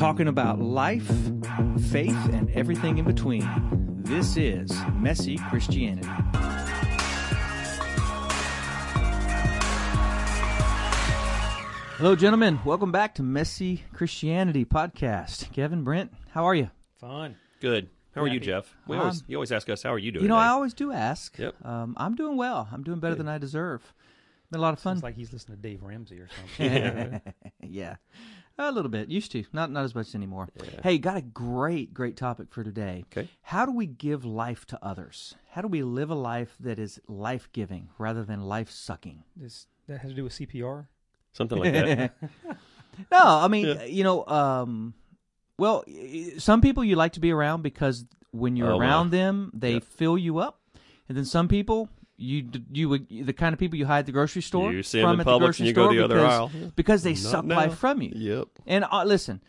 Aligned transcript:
talking 0.00 0.28
about 0.28 0.58
life, 0.58 1.06
faith, 1.90 2.16
and 2.32 2.50
everything 2.52 2.96
in 2.96 3.04
between. 3.04 3.46
This 4.02 4.38
is 4.38 4.72
Messy 4.94 5.36
Christianity. 5.50 6.08
Hello, 11.98 12.16
gentlemen. 12.16 12.58
Welcome 12.64 12.90
back 12.90 13.14
to 13.16 13.22
Messy 13.22 13.84
Christianity 13.92 14.64
podcast. 14.64 15.52
Kevin, 15.52 15.84
Brent, 15.84 16.10
how 16.30 16.46
are 16.46 16.54
you? 16.54 16.70
Fine. 16.98 17.36
Good. 17.60 17.90
How 18.14 18.22
are 18.22 18.26
you, 18.26 18.40
Jeff? 18.40 18.74
We 18.86 18.96
always 18.96 19.20
Um, 19.20 19.24
you 19.28 19.36
always 19.36 19.52
ask 19.52 19.68
us 19.68 19.82
how 19.82 19.92
are 19.92 19.98
you 19.98 20.12
doing. 20.12 20.22
You 20.22 20.28
know, 20.30 20.36
today? 20.36 20.46
I 20.46 20.48
always 20.48 20.72
do 20.72 20.92
ask. 20.92 21.38
Yep. 21.38 21.62
Um, 21.62 21.92
I'm 21.98 22.14
doing 22.14 22.38
well. 22.38 22.70
I'm 22.72 22.82
doing 22.82 23.00
better 23.00 23.16
Good. 23.16 23.26
than 23.26 23.28
I 23.28 23.36
deserve. 23.36 23.92
Been 24.50 24.60
a 24.60 24.62
lot 24.62 24.72
of 24.72 24.80
fun. 24.80 24.94
It's 24.94 25.02
like 25.02 25.14
he's 25.14 25.30
listening 25.30 25.58
to 25.58 25.62
Dave 25.62 25.82
Ramsey 25.82 26.20
or 26.20 26.28
something. 26.58 27.20
yeah, 27.60 27.96
a 28.68 28.72
little 28.72 28.90
bit. 28.90 29.08
Used 29.08 29.32
to, 29.32 29.44
not 29.52 29.70
not 29.70 29.84
as 29.84 29.94
much 29.94 30.14
anymore. 30.14 30.48
Yeah. 30.62 30.80
Hey, 30.82 30.98
got 30.98 31.16
a 31.16 31.22
great 31.22 31.94
great 31.94 32.16
topic 32.16 32.48
for 32.50 32.62
today. 32.62 33.04
Okay. 33.16 33.28
How 33.42 33.64
do 33.66 33.72
we 33.72 33.86
give 33.86 34.24
life 34.24 34.66
to 34.66 34.78
others? 34.84 35.34
How 35.50 35.62
do 35.62 35.68
we 35.68 35.82
live 35.82 36.10
a 36.10 36.14
life 36.14 36.54
that 36.60 36.78
is 36.78 37.00
life 37.08 37.48
giving 37.52 37.88
rather 37.98 38.22
than 38.24 38.40
life 38.42 38.70
sucking? 38.70 39.24
this, 39.36 39.66
that 39.88 40.00
has 40.00 40.10
to 40.10 40.16
do 40.16 40.24
with 40.24 40.32
CPR. 40.32 40.86
something 41.32 41.58
like 41.58 41.72
that. 41.72 42.12
no, 43.12 43.18
I 43.18 43.48
mean, 43.48 43.66
Yeah. 43.66 43.84
you 43.84 44.04
know, 44.04 44.24
um, 44.26 44.94
well, 45.58 45.84
some 46.38 46.60
people 46.60 46.84
you 46.84 46.96
like 46.96 47.12
to 47.14 47.20
be 47.20 47.30
around 47.32 47.62
because 47.62 48.04
when 48.32 48.56
you're 48.56 48.72
Oh, 48.72 48.78
my. 48.78 48.84
around 48.86 49.10
them, 49.10 49.50
they 49.54 49.74
Yep. 49.74 49.84
fill 49.84 50.18
you 50.18 50.38
up, 50.38 50.60
and 51.08 51.16
then 51.16 51.24
some 51.24 51.48
people. 51.48 51.88
You 52.22 52.48
you 52.70 52.88
would 52.90 53.08
the 53.08 53.32
kind 53.32 53.52
of 53.54 53.58
people 53.58 53.78
you 53.78 53.86
hide 53.86 54.00
at 54.00 54.06
the 54.06 54.12
grocery 54.12 54.42
store 54.42 54.72
You 54.72 54.82
see 54.82 55.00
'em 55.00 55.04
from 55.04 55.14
in 55.14 55.20
at 55.20 55.24
the 55.26 55.38
grocery 55.38 55.62
and 55.62 55.68
you 55.68 55.72
go 55.74 55.84
store 55.86 55.94
the 55.94 56.04
other 56.04 56.14
because, 56.16 56.32
aisle. 56.54 56.72
because 56.76 57.02
they 57.02 57.10
Not 57.14 57.18
suck 57.18 57.44
now. 57.46 57.56
life 57.56 57.74
from 57.78 58.02
you. 58.02 58.12
Yep. 58.14 58.48
And 58.66 58.84
uh, 58.92 59.04
listen, 59.04 59.40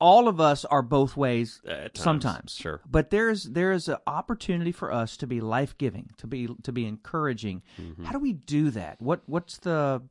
all 0.00 0.26
of 0.26 0.40
us 0.40 0.64
are 0.64 0.82
both 0.82 1.16
ways 1.16 1.60
times, 1.64 1.90
sometimes. 1.94 2.52
Sure. 2.54 2.80
But 2.90 3.10
there's 3.10 3.44
there 3.44 3.70
is 3.70 3.88
an 3.88 3.98
opportunity 4.08 4.72
for 4.72 4.92
us 4.92 5.16
to 5.18 5.26
be 5.28 5.40
life 5.40 5.78
giving, 5.78 6.10
to 6.18 6.26
be 6.26 6.48
to 6.64 6.72
be 6.72 6.84
encouraging. 6.84 7.62
Mm-hmm. 7.80 8.04
How 8.04 8.12
do 8.12 8.18
we 8.18 8.32
do 8.32 8.70
that? 8.70 9.00
What 9.00 9.22
what's 9.26 9.58
the 9.58 10.02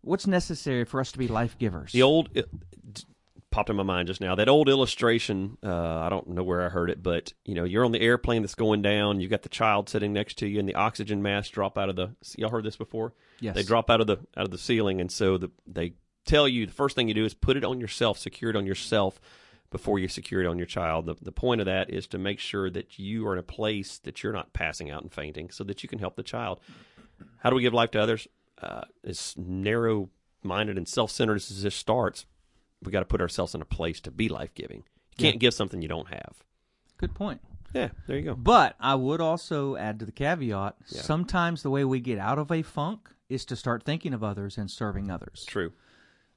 what's 0.00 0.26
necessary 0.26 0.84
for 0.84 0.98
us 1.00 1.12
to 1.12 1.18
be 1.18 1.28
life 1.28 1.56
givers? 1.56 1.92
The 1.92 2.02
old 2.02 2.32
d- 2.34 2.42
popped 3.52 3.70
in 3.70 3.76
my 3.76 3.82
mind 3.82 4.08
just 4.08 4.20
now. 4.20 4.34
That 4.34 4.48
old 4.48 4.68
illustration. 4.68 5.58
Uh, 5.62 5.98
I 5.98 6.08
don't 6.08 6.28
know 6.28 6.42
where 6.42 6.62
I 6.62 6.68
heard 6.68 6.90
it, 6.90 7.02
but 7.02 7.32
you 7.44 7.54
know, 7.54 7.64
you're 7.64 7.84
on 7.84 7.92
the 7.92 8.00
airplane 8.00 8.42
that's 8.42 8.54
going 8.54 8.82
down. 8.82 9.20
You 9.20 9.28
got 9.28 9.42
the 9.42 9.48
child 9.48 9.88
sitting 9.88 10.12
next 10.12 10.38
to 10.38 10.46
you, 10.48 10.58
and 10.58 10.68
the 10.68 10.74
oxygen 10.74 11.22
masks 11.22 11.50
drop 11.50 11.78
out 11.78 11.88
of 11.88 11.96
the. 11.96 12.10
Y'all 12.36 12.50
heard 12.50 12.64
this 12.64 12.76
before? 12.76 13.14
yes. 13.40 13.54
They 13.54 13.62
drop 13.62 13.90
out 13.90 14.00
of 14.00 14.06
the 14.06 14.18
out 14.36 14.44
of 14.44 14.50
the 14.50 14.58
ceiling, 14.58 15.00
and 15.00 15.12
so 15.12 15.38
the, 15.38 15.50
they 15.66 15.94
tell 16.24 16.48
you 16.48 16.66
the 16.66 16.72
first 16.72 16.96
thing 16.96 17.08
you 17.08 17.14
do 17.14 17.24
is 17.24 17.34
put 17.34 17.56
it 17.56 17.64
on 17.64 17.80
yourself, 17.80 18.18
secure 18.18 18.50
it 18.50 18.56
on 18.56 18.66
yourself 18.66 19.20
before 19.70 19.98
you 19.98 20.08
secure 20.08 20.42
it 20.42 20.46
on 20.46 20.58
your 20.58 20.66
child. 20.66 21.06
The, 21.06 21.14
the 21.20 21.32
point 21.32 21.60
of 21.60 21.64
that 21.64 21.90
is 21.90 22.06
to 22.08 22.18
make 22.18 22.38
sure 22.38 22.70
that 22.70 22.98
you 22.98 23.26
are 23.26 23.32
in 23.32 23.38
a 23.38 23.42
place 23.42 23.98
that 23.98 24.22
you're 24.22 24.32
not 24.32 24.52
passing 24.52 24.90
out 24.90 25.02
and 25.02 25.12
fainting, 25.12 25.50
so 25.50 25.64
that 25.64 25.82
you 25.82 25.88
can 25.88 25.98
help 25.98 26.16
the 26.16 26.22
child. 26.22 26.60
How 27.38 27.50
do 27.50 27.56
we 27.56 27.62
give 27.62 27.74
life 27.74 27.90
to 27.92 28.00
others? 28.00 28.28
Uh, 28.60 28.82
as 29.04 29.34
narrow 29.36 30.08
minded 30.42 30.76
and 30.76 30.88
self 30.88 31.10
centered 31.10 31.36
as 31.36 31.62
this 31.62 31.74
starts, 31.74 32.26
we 32.82 32.92
got 32.92 33.00
to 33.00 33.06
put 33.06 33.20
ourselves 33.20 33.54
in 33.54 33.62
a 33.62 33.66
place 33.66 34.00
to 34.02 34.10
be 34.10 34.28
life 34.28 34.54
giving. 34.54 34.78
You 34.78 35.16
can't 35.18 35.34
Yeah. 35.36 35.38
give 35.40 35.54
something 35.54 35.82
you 35.82 35.88
don't 35.88 36.08
have. 36.08 36.42
Good 36.98 37.14
point. 37.14 37.40
Yeah, 37.74 37.88
there 38.06 38.16
you 38.18 38.22
go. 38.24 38.34
But 38.34 38.76
I 38.80 38.94
would 38.94 39.20
also 39.20 39.76
add 39.76 39.98
to 40.00 40.04
the 40.06 40.12
caveat: 40.12 40.76
Yeah. 40.88 41.00
sometimes 41.02 41.62
the 41.62 41.70
way 41.70 41.84
we 41.84 42.00
get 42.00 42.18
out 42.18 42.38
of 42.38 42.50
a 42.52 42.62
funk 42.62 43.08
is 43.28 43.44
to 43.46 43.56
start 43.56 43.82
thinking 43.82 44.12
of 44.12 44.22
others 44.22 44.58
and 44.58 44.70
serving 44.70 45.10
others. 45.10 45.44
True. 45.46 45.72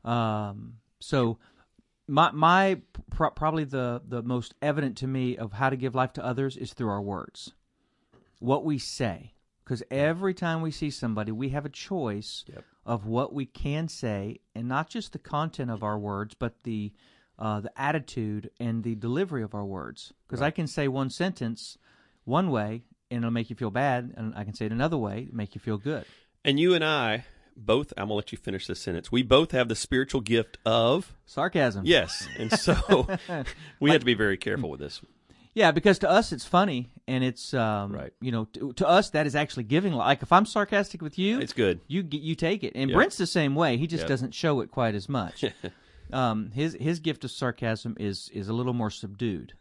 Um, 0.03 0.77
so 0.99 1.37
my 2.07 2.31
my 2.31 2.81
pro- 3.09 3.31
probably 3.31 3.63
the 3.65 4.01
the 4.07 4.21
most 4.23 4.53
evident 4.61 4.97
to 4.97 5.07
me 5.07 5.37
of 5.37 5.53
how 5.53 5.69
to 5.69 5.75
give 5.75 5.93
life 5.95 6.13
to 6.13 6.23
others 6.25 6.55
is 6.55 6.73
through 6.73 6.89
our 6.89 7.01
words, 7.01 7.53
what 8.39 8.63
we 8.63 8.77
say. 8.77 9.33
Because 9.63 9.81
every 9.89 10.33
time 10.35 10.61
we 10.61 10.69
see 10.71 10.91
somebody, 10.91 11.31
we 11.31 11.49
have 11.49 11.65
a 11.65 11.69
choice 11.69 12.45
Yep. 12.47 12.63
Of 12.85 13.05
what 13.05 13.33
we 13.33 13.45
can 13.45 13.87
say, 13.87 14.39
and 14.53 14.67
not 14.67 14.89
just 14.89 15.13
the 15.13 15.19
content 15.19 15.71
of 15.71 15.83
our 15.83 15.97
words, 15.97 16.35
but 16.37 16.63
the 16.63 16.91
uh, 17.37 17.59
the 17.59 17.71
attitude 17.75 18.49
and 18.59 18.83
the 18.83 18.95
delivery 18.95 19.43
of 19.43 19.53
our 19.53 19.65
words. 19.65 20.13
Because 20.25 20.41
I 20.41 20.51
can 20.51 20.67
say 20.67 20.87
one 20.87 21.09
sentence 21.09 21.77
one 22.23 22.49
way, 22.49 22.83
and 23.11 23.19
it'll 23.19 23.31
make 23.31 23.49
you 23.49 23.55
feel 23.55 23.71
bad, 23.71 24.13
and 24.15 24.33
I 24.35 24.43
can 24.43 24.53
say 24.53 24.65
it 24.65 24.71
another 24.71 24.97
way, 24.97 25.25
and 25.29 25.33
make 25.33 25.55
you 25.55 25.61
feel 25.61 25.77
good. 25.77 26.05
And 26.43 26.59
you 26.59 26.73
and 26.73 26.83
I 26.83 27.25
both, 27.57 27.93
I'm 27.97 28.07
going 28.07 28.09
to 28.09 28.15
let 28.15 28.31
you 28.31 28.37
finish 28.37 28.67
this 28.67 28.79
sentence. 28.81 29.11
We 29.11 29.23
both 29.23 29.51
have 29.51 29.69
the 29.69 29.75
spiritual 29.75 30.21
gift 30.21 30.57
of 30.65 31.15
Sarcasm. 31.25 31.85
Yes, 31.85 32.27
and 32.37 32.51
so 32.51 33.07
we 33.79 33.91
have 33.91 33.99
to 33.99 34.05
be 34.05 34.13
very 34.13 34.37
careful 34.37 34.69
with 34.69 34.79
this. 34.79 35.01
Yeah, 35.55 35.71
because 35.71 35.97
to 35.99 36.09
us 36.09 36.31
it's 36.33 36.45
funny, 36.45 36.91
and 37.07 37.23
it's 37.23 37.53
um, 37.53 37.91
Right. 37.93 38.13
You 38.21 38.31
know, 38.31 38.45
to, 38.53 38.73
to 38.73 38.87
us 38.87 39.09
that 39.11 39.25
is 39.25 39.35
actually 39.35 39.63
giving. 39.63 39.93
Like 39.93 40.21
if 40.21 40.31
I'm 40.31 40.45
sarcastic 40.45 41.01
with 41.01 41.17
you, 41.17 41.39
It's 41.39 41.53
good. 41.53 41.79
you 41.87 42.05
you 42.11 42.35
take 42.35 42.63
it, 42.63 42.73
and 42.75 42.89
Yeah. 42.89 42.95
Brent's 42.97 43.17
the 43.17 43.25
same 43.25 43.55
way. 43.55 43.77
He 43.77 43.87
just 43.87 44.03
Yeah. 44.03 44.07
doesn't 44.09 44.33
show 44.33 44.59
it 44.59 44.69
quite 44.69 44.93
as 44.95 45.07
much. 45.09 45.43
um, 46.13 46.51
his 46.51 46.77
his 46.79 46.99
gift 46.99 47.23
of 47.23 47.31
sarcasm 47.31 47.95
is 47.99 48.29
is 48.33 48.49
a 48.49 48.53
little 48.53 48.73
more 48.73 48.89
subdued, 48.91 49.53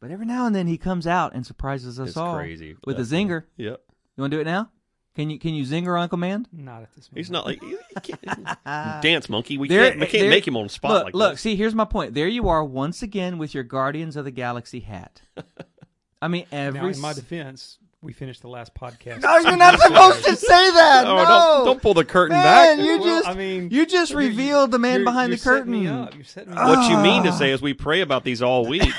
but 0.00 0.10
every 0.10 0.26
now 0.26 0.46
and 0.46 0.54
then 0.54 0.66
he 0.66 0.76
comes 0.76 1.06
out 1.06 1.32
and 1.34 1.46
surprises 1.46 1.98
us 2.00 2.08
It's 2.08 2.16
all 2.16 2.34
crazy. 2.36 2.76
with 2.84 2.98
a 2.98 3.04
That's- 3.04 3.10
zinger. 3.10 3.44
Yep. 3.56 3.80
You 4.16 4.20
want 4.22 4.30
to 4.32 4.36
do 4.36 4.40
it 4.40 4.44
now? 4.44 4.70
Can 5.16 5.30
you 5.30 5.38
can 5.38 5.54
you 5.54 5.64
zinger 5.64 5.98
on 5.98 6.08
command? 6.08 6.46
Not 6.52 6.82
at 6.82 6.92
this 6.94 7.10
moment. 7.10 7.18
He's 7.18 7.30
not 7.30 7.46
like 7.46 7.60
he 7.62 7.76
can't- 8.02 9.02
dance 9.02 9.28
monkey. 9.28 9.56
We 9.58 9.66
There- 9.68 9.88
can't, 9.88 10.00
we 10.00 10.06
can't 10.06 10.20
there- 10.24 10.30
make 10.30 10.46
him 10.46 10.56
on 10.56 10.64
the 10.64 10.68
spot 10.68 10.90
look, 10.92 11.04
like 11.04 11.14
look. 11.14 11.32
this. 11.32 11.40
See, 11.40 11.56
here's 11.56 11.74
my 11.74 11.86
point. 11.86 12.14
There 12.14 12.28
you 12.28 12.48
are 12.50 12.62
once 12.62 13.02
again 13.02 13.38
with 13.38 13.54
your 13.54 13.64
Guardians 13.64 14.16
of 14.16 14.24
the 14.26 14.30
Galaxy 14.30 14.80
hat. 14.80 15.22
I 16.22 16.28
mean, 16.28 16.46
every 16.52 16.80
Now, 16.80 16.86
in 16.88 17.00
my 17.00 17.12
defense, 17.14 17.78
we 18.02 18.12
finished 18.12 18.42
the 18.42 18.48
last 18.48 18.74
podcast. 18.74 19.22
No, 19.22 19.38
you're 19.38 19.56
not 19.56 19.80
supposed 19.80 20.24
to 20.26 20.36
say 20.36 20.70
that. 20.72 21.06
Oh, 21.06 21.16
no. 21.16 21.24
don't, 21.24 21.64
don't 21.64 21.82
pull 21.82 21.94
the 21.94 22.04
curtain 22.04 22.36
Man, 22.36 22.76
back. 22.76 22.84
you 22.86 22.98
Well, 22.98 23.04
just 23.20 23.28
I 23.28 23.34
mean, 23.34 23.70
you 23.70 23.86
just 23.86 24.12
you're- 24.12 24.26
revealed 24.28 24.70
the 24.70 24.78
man 24.78 25.00
you're- 25.00 25.04
behind 25.04 25.30
you're 25.30 25.36
the 25.38 25.42
setting 25.42 25.58
curtain. 25.60 25.80
Me 25.82 25.88
up. 25.88 26.14
You're 26.14 26.24
setting 26.24 26.50
me 26.54 26.56
what 26.60 26.90
you 26.90 26.98
mean 26.98 27.22
to 27.24 27.32
say 27.32 27.52
is 27.52 27.62
we 27.62 27.72
pray 27.74 28.02
about 28.02 28.22
these 28.22 28.42
all 28.42 28.66
week. 28.66 28.92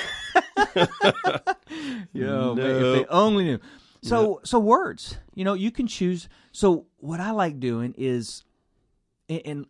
Yo, 2.12 2.54
man, 2.54 2.66
if 2.66 2.80
they 2.82 3.06
only 3.06 3.44
knew. 3.44 3.58
So 4.02 4.40
so 4.44 4.58
words, 4.58 5.18
you 5.34 5.44
know, 5.44 5.54
you 5.54 5.70
can 5.70 5.86
choose. 5.86 6.28
So 6.52 6.86
what 6.98 7.20
I 7.20 7.30
like 7.30 7.60
doing 7.60 7.94
is, 7.96 8.44
and- 9.28 9.66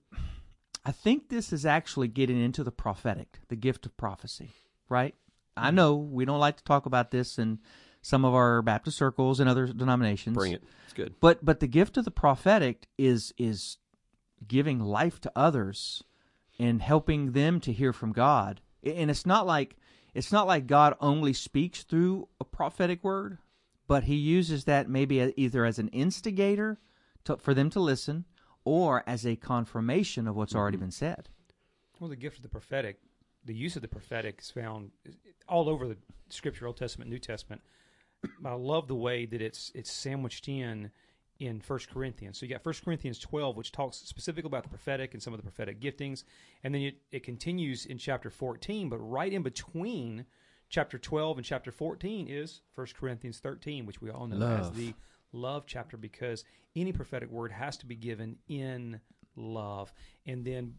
I 0.89 0.91
think 0.91 1.28
this 1.28 1.53
is 1.53 1.66
actually 1.66 2.09
getting 2.09 2.41
into 2.41 2.65
the 2.65 2.71
prophetic, 2.71 3.41
the 3.49 3.56
gift 3.56 3.84
of 3.84 3.94
prophecy, 3.99 4.53
right? 4.88 5.15
I 5.55 5.67
mm-hmm. 5.67 5.77
know 5.77 5.97
we 5.97 6.25
don't 6.25 6.41
like 6.41 6.56
to 6.56 6.65
talk 6.65 6.87
about 6.87 7.11
this 7.11 7.38
in 7.38 7.59
some 8.00 8.25
of 8.25 8.34
our 8.34 8.62
Baptist 8.62 8.97
circles 8.97 9.38
and 9.38 9.50
other 9.50 9.67
denominations. 9.67 10.34
Bring 10.34 10.53
it. 10.53 10.62
It's 10.84 10.94
good. 10.94 11.15
But 11.21 11.44
but 11.44 11.61
the 11.61 11.67
gift 11.67 11.99
of 11.99 12.06
the 12.06 12.11
prophetic 12.11 12.87
is 12.97 13.34
is 13.37 13.77
giving 14.47 14.81
life 14.81 15.21
to 15.21 15.33
others 15.37 16.03
and 16.59 16.81
helping 16.81 17.33
them 17.33 17.61
to 17.61 17.72
hear 17.72 17.93
from 17.93 18.12
God. 18.12 18.62
And 18.83 19.11
it's 19.11 19.27
not 19.27 19.47
like 19.47 19.77
it's 20.15 20.33
not 20.33 20.47
like 20.47 20.67
God 20.67 20.94
only 21.00 21.34
speaks 21.34 21.83
through 21.83 22.28
a 22.41 22.44
prophetic 22.44 23.05
word, 23.05 23.37
but 23.88 24.04
he 24.04 24.15
uses 24.15 24.65
that 24.65 24.88
maybe 24.88 25.34
either 25.37 25.65
as 25.65 25.81
an 25.81 25.88
instigator 25.88 26.78
to, 27.25 27.37
for 27.37 27.54
them 27.54 27.71
to 27.71 27.81
listen 27.81 28.26
or 28.65 29.03
as 29.06 29.26
a 29.26 29.34
confirmation 29.34 30.28
of 30.28 30.37
what's 30.37 30.54
already 30.54 30.76
mm-hmm. 30.76 30.84
been 30.84 30.93
said. 30.93 31.28
Well, 31.99 32.10
the 32.10 32.16
gift 32.16 32.37
of 32.37 32.43
the 32.43 32.49
prophetic, 32.49 33.00
the 33.44 33.54
use 33.54 33.75
of 33.75 33.82
the 33.82 33.88
prophetic 33.88 34.38
is 34.41 34.50
found 34.53 34.93
all 35.49 35.69
over 35.69 35.88
the 35.88 35.97
Scripture, 36.28 36.66
Old 36.66 36.76
Testament, 36.76 37.10
New 37.10 37.19
Testament. 37.19 37.62
But 38.41 38.50
I 38.50 38.54
love 38.54 38.88
the 38.88 38.94
way 38.94 39.26
that 39.26 39.41
it's 39.41 39.72
it's 39.75 39.91
sandwiched 39.91 40.49
in 40.49 40.91
in 41.38 41.60
First 41.60 41.88
Corinthians. 41.88 42.38
So 42.38 42.47
you 42.47 42.53
got 42.53 42.62
First 42.62 42.84
Corinthians 42.84 43.19
twelve, 43.19 43.56
which 43.56 43.70
talks 43.72 43.97
specifically 43.97 44.49
about 44.49 44.65
the 44.65 44.69
prophetic 44.69 45.15
and 45.15 45.22
some 45.22 45.32
of 45.32 45.38
the 45.38 45.44
prophetic 45.44 45.81
giftings, 45.81 46.25
and 46.62 46.75
then 46.75 46.82
it, 46.82 46.96
it 47.11 47.23
continues 47.23 47.87
in 47.87 47.96
chapter 47.96 48.29
fourteen. 48.29 48.88
But 48.88 48.99
right 48.99 49.32
in 49.32 49.43
between 49.43 50.26
chapter 50.69 50.99
twelve 50.99 51.37
and 51.38 51.44
chapter 51.44 51.70
fourteen 51.70 52.26
is 52.29 52.61
First 52.75 52.97
Corinthians 52.97 53.38
thirteen, 53.38 53.87
which 53.87 54.00
we 54.00 54.11
all 54.11 54.26
know 54.26 54.56
as 54.56 54.70
the 54.73 54.94
love 55.32 55.65
chapter 55.67 55.97
because 55.97 56.44
any 56.76 56.93
prophetic 56.93 57.31
word 57.31 57.53
has 57.53 57.76
to 57.79 57.87
be 57.87 57.97
given 57.97 58.37
in 58.49 59.00
love. 59.37 59.93
And 60.26 60.44
then 60.44 60.75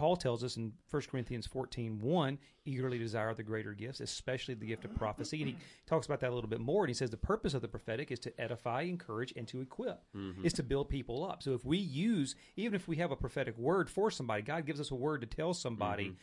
Paul 0.00 0.16
tells 0.16 0.42
us 0.42 0.56
in 0.56 0.72
1 0.90 1.02
Corinthians 1.10 1.46
14, 1.46 1.98
1, 2.00 2.38
eagerly 2.64 2.98
desire 2.98 3.34
the 3.34 3.42
greater 3.42 3.74
gifts, 3.74 4.00
especially 4.00 4.54
the 4.54 4.66
gift 4.66 4.86
of 4.86 4.94
prophecy. 4.94 5.42
And 5.42 5.50
he 5.50 5.56
talks 5.84 6.06
about 6.06 6.20
that 6.20 6.30
a 6.30 6.34
little 6.34 6.48
bit 6.48 6.60
more. 6.60 6.84
And 6.84 6.88
he 6.88 6.94
says 6.94 7.10
the 7.10 7.18
purpose 7.18 7.52
of 7.52 7.60
the 7.60 7.68
prophetic 7.68 8.10
is 8.10 8.18
to 8.20 8.40
edify, 8.40 8.82
encourage, 8.82 9.34
and 9.36 9.46
to 9.48 9.60
equip, 9.60 10.02
mm-hmm. 10.16 10.42
is 10.44 10.54
to 10.54 10.62
build 10.62 10.88
people 10.88 11.22
up. 11.22 11.42
So 11.42 11.52
if 11.52 11.66
we 11.66 11.76
use, 11.76 12.34
even 12.56 12.76
if 12.76 12.88
we 12.88 12.96
have 12.96 13.10
a 13.10 13.16
prophetic 13.16 13.58
word 13.58 13.90
for 13.90 14.10
somebody, 14.10 14.40
God 14.40 14.64
gives 14.64 14.80
us 14.80 14.90
a 14.90 14.94
word 14.94 15.20
to 15.20 15.26
tell 15.26 15.52
somebody. 15.52 16.06
Mm-hmm. 16.06 16.14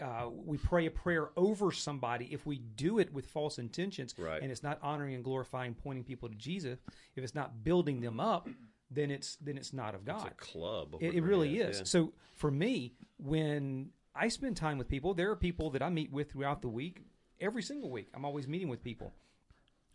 Uh, 0.00 0.28
we 0.30 0.58
pray 0.58 0.86
a 0.86 0.90
prayer 0.90 1.30
over 1.36 1.70
somebody. 1.70 2.28
If 2.32 2.46
we 2.46 2.58
do 2.58 2.98
it 2.98 3.12
with 3.12 3.26
false 3.26 3.58
intentions 3.58 4.14
Right. 4.18 4.42
and 4.42 4.50
it's 4.50 4.62
not 4.62 4.78
honoring 4.82 5.14
and 5.14 5.22
glorifying, 5.22 5.74
pointing 5.74 6.04
people 6.04 6.28
to 6.28 6.34
Jesus, 6.34 6.78
if 7.14 7.22
it's 7.22 7.34
not 7.34 7.62
building 7.62 8.00
them 8.00 8.18
up, 8.18 8.48
then 8.90 9.10
it's 9.10 9.36
then 9.36 9.56
it's 9.56 9.72
not 9.72 9.94
of 9.94 10.04
God. 10.04 10.26
It's 10.26 10.26
a 10.26 10.52
club. 10.52 10.96
It, 11.00 11.14
it 11.14 11.22
really 11.22 11.58
is, 11.58 11.76
is. 11.76 11.78
yeah. 11.78 11.84
So 11.84 12.12
for 12.36 12.50
me, 12.50 12.94
when 13.18 13.90
I 14.14 14.28
spend 14.28 14.56
time 14.56 14.78
with 14.78 14.88
people. 14.88 15.14
There 15.14 15.30
are 15.30 15.36
people 15.36 15.70
that 15.70 15.82
I 15.82 15.88
meet 15.88 16.12
with 16.12 16.32
throughout 16.32 16.62
the 16.62 16.68
week, 16.68 17.02
every 17.40 17.62
single 17.62 17.90
week. 17.90 18.08
I'm 18.14 18.24
always 18.24 18.46
meeting 18.46 18.68
with 18.68 18.82
people. 18.82 19.14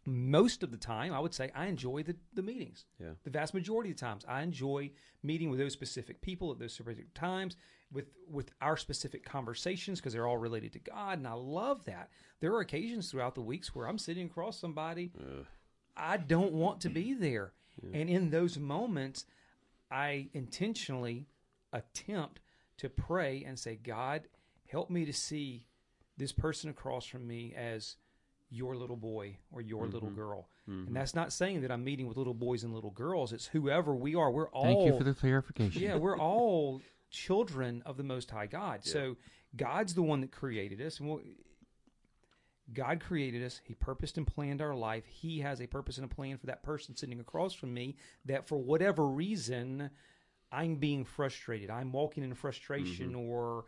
Most 0.05 0.63
of 0.63 0.71
the 0.71 0.77
time, 0.77 1.13
I 1.13 1.19
would 1.19 1.33
say 1.33 1.51
I 1.53 1.65
enjoy 1.65 2.03
the, 2.03 2.15
the 2.33 2.41
meetings. 2.41 2.85
Yeah. 2.99 3.11
The 3.25 3.29
vast 3.29 3.53
majority 3.53 3.91
of 3.91 3.97
the 3.97 4.01
times, 4.05 4.23
I 4.27 4.41
enjoy 4.41 4.91
meeting 5.21 5.49
with 5.49 5.59
those 5.59 5.73
specific 5.73 6.21
people 6.21 6.51
at 6.51 6.59
those 6.59 6.73
specific 6.73 7.13
times 7.13 7.57
with 7.91 8.05
with 8.29 8.51
our 8.61 8.75
specific 8.77 9.23
conversations 9.23 9.99
because 9.99 10.13
they're 10.13 10.27
all 10.27 10.37
related 10.37 10.73
to 10.73 10.79
God, 10.79 11.17
and 11.19 11.27
I 11.27 11.33
love 11.33 11.85
that. 11.85 12.09
There 12.41 12.53
are 12.53 12.59
occasions 12.59 13.09
throughout 13.09 13.35
the 13.35 13.41
weeks 13.41 13.73
where 13.73 13.87
I'm 13.87 13.97
sitting 13.97 14.25
across 14.25 14.59
somebody 14.59 15.11
I 15.95 16.17
don't 16.17 16.53
want 16.53 16.81
to 16.81 16.89
be 16.89 17.13
there, 17.13 17.53
and 17.93 18.09
in 18.09 18.29
those 18.29 18.57
moments, 18.59 19.25
I 19.89 20.27
intentionally 20.33 21.27
attempt 21.73 22.39
to 22.77 22.89
pray 22.89 23.43
and 23.47 23.57
say, 23.57 23.75
God, 23.81 24.23
help 24.69 24.89
me 24.89 25.05
to 25.05 25.13
see 25.13 25.65
this 26.17 26.31
person 26.31 26.69
across 26.69 27.05
from 27.05 27.25
me 27.27 27.53
as 27.55 27.95
your 28.49 28.75
little 28.75 28.95
boy 28.95 29.37
or 29.51 29.61
your 29.61 29.83
Mm-hmm. 29.83 29.93
little 29.93 30.09
girl. 30.09 30.49
And 30.67 30.93
that's 30.93 31.15
not 31.15 31.31
saying 31.31 31.61
that 31.61 31.71
I'm 31.71 31.83
meeting 31.85 32.07
with 32.07 32.17
little 32.17 32.33
boys 32.33 32.63
and 32.65 32.73
little 32.73 32.91
girls. 32.91 33.31
It's 33.31 33.45
whoever 33.47 33.95
we 33.95 34.15
are. 34.15 34.29
We're 34.29 34.49
all 34.49 34.63
Thank 34.65 34.85
you 34.85 34.97
for 34.97 35.05
the 35.05 35.13
clarification. 35.13 35.81
yeah, 35.81 35.95
we're 35.95 36.17
all 36.19 36.81
children 37.09 37.83
of 37.85 37.97
the 37.97 38.03
Most 38.03 38.31
High 38.31 38.47
God. 38.47 38.85
So 38.85 39.17
God's 39.55 39.93
the 39.93 40.01
one 40.01 40.21
that 40.21 40.31
created 40.31 40.81
us, 40.81 40.99
and 40.99 41.09
we'll, 41.09 41.21
God 42.73 42.99
created 42.99 43.43
us. 43.43 43.61
He 43.63 43.73
purposed 43.73 44.17
and 44.17 44.27
planned 44.27 44.61
our 44.61 44.75
life. 44.75 45.05
He 45.07 45.39
has 45.39 45.61
a 45.61 45.67
purpose 45.67 45.97
and 45.97 46.05
a 46.05 46.13
plan 46.13 46.37
for 46.37 46.47
that 46.47 46.63
person 46.63 46.95
sitting 46.95 47.19
across 47.19 47.53
from 47.53 47.73
me. 47.73 47.95
That 48.25 48.47
for 48.47 48.57
whatever 48.57 49.07
reason, 49.07 49.89
I'm 50.51 50.75
being 50.75 51.05
frustrated. 51.05 51.69
I'm 51.69 51.91
walking 51.91 52.23
in 52.23 52.33
frustration 52.33 53.09
mm-hmm. 53.11 53.29
or 53.29 53.65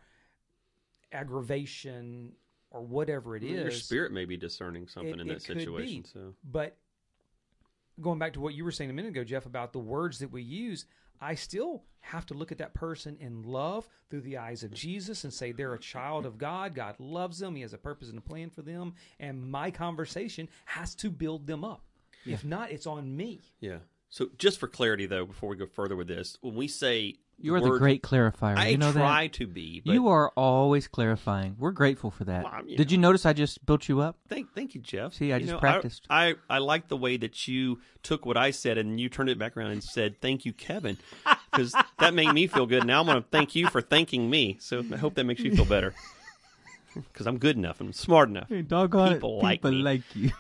aggravation 1.12 2.34
or 2.72 2.82
whatever 2.82 3.36
it 3.36 3.44
is. 3.44 3.52
Your 3.52 3.72
spirit 3.72 4.12
may 4.12 4.26
be 4.26 4.38
discerning 4.38 4.88
something 4.88 5.14
It- 5.14 5.22
in 5.22 5.28
that 5.28 5.38
it 5.38 5.46
could 5.46 5.58
be. 5.58 5.64
situation. 5.64 6.06
So 6.06 6.36
But 6.44 6.78
going 8.00 8.20
back 8.20 8.34
to 8.34 8.40
what 8.40 8.54
you 8.54 8.64
were 8.64 8.72
saying 8.72 8.90
a 8.90 8.94
minute 8.94 9.10
ago, 9.10 9.24
Jeff, 9.24 9.46
about 9.46 9.74
the 9.74 9.80
words 9.80 10.20
that 10.20 10.32
we 10.32 10.42
use, 10.42 10.86
I 11.22 11.36
still 11.36 11.84
have 12.02 12.26
to 12.28 12.34
look 12.34 12.52
at 12.52 12.58
that 12.60 12.74
person 12.74 13.18
in 13.20 13.44
love 13.44 13.88
through 14.10 14.22
the 14.22 14.38
eyes 14.38 14.64
of 14.64 14.72
Jesus 14.74 15.24
and 15.24 15.34
say 15.34 15.52
they're 15.52 15.74
a 15.74 15.80
child 15.80 16.26
of 16.26 16.38
God. 16.38 16.74
God 16.74 16.96
loves 17.00 17.40
them. 17.40 17.56
He 17.56 17.62
has 17.62 17.74
a 17.74 17.78
purpose 17.78 18.10
and 18.10 18.18
a 18.18 18.22
plan 18.22 18.50
for 18.50 18.62
them. 18.62 18.94
And 19.20 19.50
my 19.50 19.70
conversation 19.70 20.48
has 20.66 20.96
to 20.96 21.10
build 21.10 21.46
them 21.46 21.64
up. 21.64 21.84
If 22.26 22.44
not, 22.46 22.72
it's 22.72 22.88
on 22.88 23.16
me. 23.16 23.42
yeah. 23.60 23.78
So 24.12 24.30
just 24.40 24.60
for 24.60 24.68
clarity, 24.68 25.06
though, 25.06 25.26
before 25.26 25.50
we 25.50 25.56
go 25.56 25.68
further 25.68 25.96
with 25.96 26.08
this, 26.08 26.36
when 26.42 26.56
we 26.56 26.68
say 26.68 27.18
You 27.42 27.56
are 27.56 27.62
the 27.62 27.78
great 27.78 28.04
clarifier. 28.04 28.58
I 28.58 28.68
you 28.70 28.78
know 28.78 28.92
try 28.92 29.24
that? 29.26 29.34
to 29.34 29.48
be. 29.48 29.82
But 29.86 29.94
You 29.94 30.10
are 30.10 30.30
always 30.36 30.88
clarifying. 30.88 31.56
We're 31.58 31.72
grateful 31.72 32.12
for 32.12 32.26
that. 32.26 32.44
Well, 32.44 32.54
I'm- 32.54 32.68
you 32.68 32.76
Did 32.78 32.92
you 32.92 32.98
notice 32.98 33.26
I 33.26 33.34
just 33.34 33.66
built 33.66 33.88
you 33.88 34.02
up? 34.02 34.18
Thank, 34.28 34.54
thank 34.54 34.76
you, 34.76 34.82
Jeff. 34.82 35.14
See, 35.14 35.32
I 35.32 35.38
You 35.38 35.42
just 35.44 35.54
know, 35.54 35.60
practiced. 35.60 36.06
I, 36.10 36.36
I, 36.50 36.58
like 36.58 36.88
the 36.90 36.98
way 36.98 37.18
that 37.18 37.48
you 37.48 37.80
took 38.04 38.26
what 38.26 38.36
I 38.38 38.52
said 38.52 38.78
and 38.78 39.00
you 39.00 39.08
turned 39.10 39.30
it 39.30 39.40
back 39.40 39.56
around 39.56 39.72
and 39.72 39.84
said, 39.84 40.20
"Thank 40.22 40.46
you, 40.46 40.52
Kevin," 40.54 40.98
because 41.52 41.74
that 42.00 42.14
made 42.14 42.34
me 42.34 42.48
feel 42.48 42.66
good. 42.66 42.86
Now 42.86 43.00
I'm 43.00 43.06
going 43.06 43.22
to 43.22 43.28
thank 43.30 43.56
you 43.56 43.68
for 43.68 43.82
thanking 43.82 44.30
me. 44.30 44.58
So 44.60 44.84
I 44.92 44.98
hope 44.98 45.16
that 45.16 45.24
makes 45.26 45.42
you 45.42 45.56
feel 45.56 45.66
better. 45.66 45.94
Because 46.96 47.28
I'm 47.28 47.38
good 47.38 47.56
enough 47.56 47.80
and 47.82 47.96
smart 47.96 48.30
enough. 48.30 48.50
doggone 48.68 49.14
People 49.14 49.40
like 49.42 49.64
me. 49.64 49.72
like 49.74 50.02
you. 50.16 50.32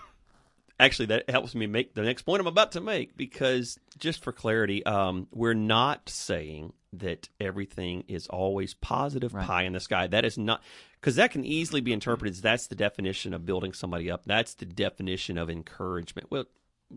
Actually, 0.79 1.05
that 1.07 1.29
helps 1.29 1.53
me 1.53 1.67
make 1.67 1.93
the 1.93 2.01
next 2.01 2.23
point 2.23 2.41
I'm 2.41 2.47
about 2.47 2.71
to 2.71 2.81
make. 2.81 3.15
Because 3.15 3.77
just 3.99 4.23
for 4.23 4.31
clarity, 4.31 4.83
um, 4.85 5.27
we're 5.31 5.53
not 5.53 6.09
saying 6.09 6.73
that 6.93 7.29
everything 7.39 8.03
is 8.07 8.27
always 8.27 8.73
positive 8.73 9.33
Right. 9.33 9.45
pie 9.45 9.63
in 9.63 9.73
the 9.73 9.79
sky. 9.79 10.07
That 10.07 10.25
is 10.25 10.37
not 10.37 10.61
because 10.93 11.15
that 11.17 11.31
can 11.31 11.45
easily 11.45 11.81
be 11.81 11.93
interpreted 11.93 12.33
as 12.33 12.41
that's 12.41 12.67
the 12.67 12.75
definition 12.75 13.33
of 13.33 13.45
building 13.45 13.73
somebody 13.73 14.09
up. 14.09 14.25
That's 14.25 14.55
the 14.55 14.65
definition 14.65 15.37
of 15.37 15.49
encouragement. 15.49 16.31
Well, 16.31 16.45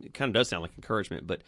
it 0.02 0.14
kind 0.14 0.30
of 0.30 0.34
does 0.34 0.48
sound 0.48 0.62
like 0.62 0.72
encouragement, 0.76 1.26
but 1.26 1.42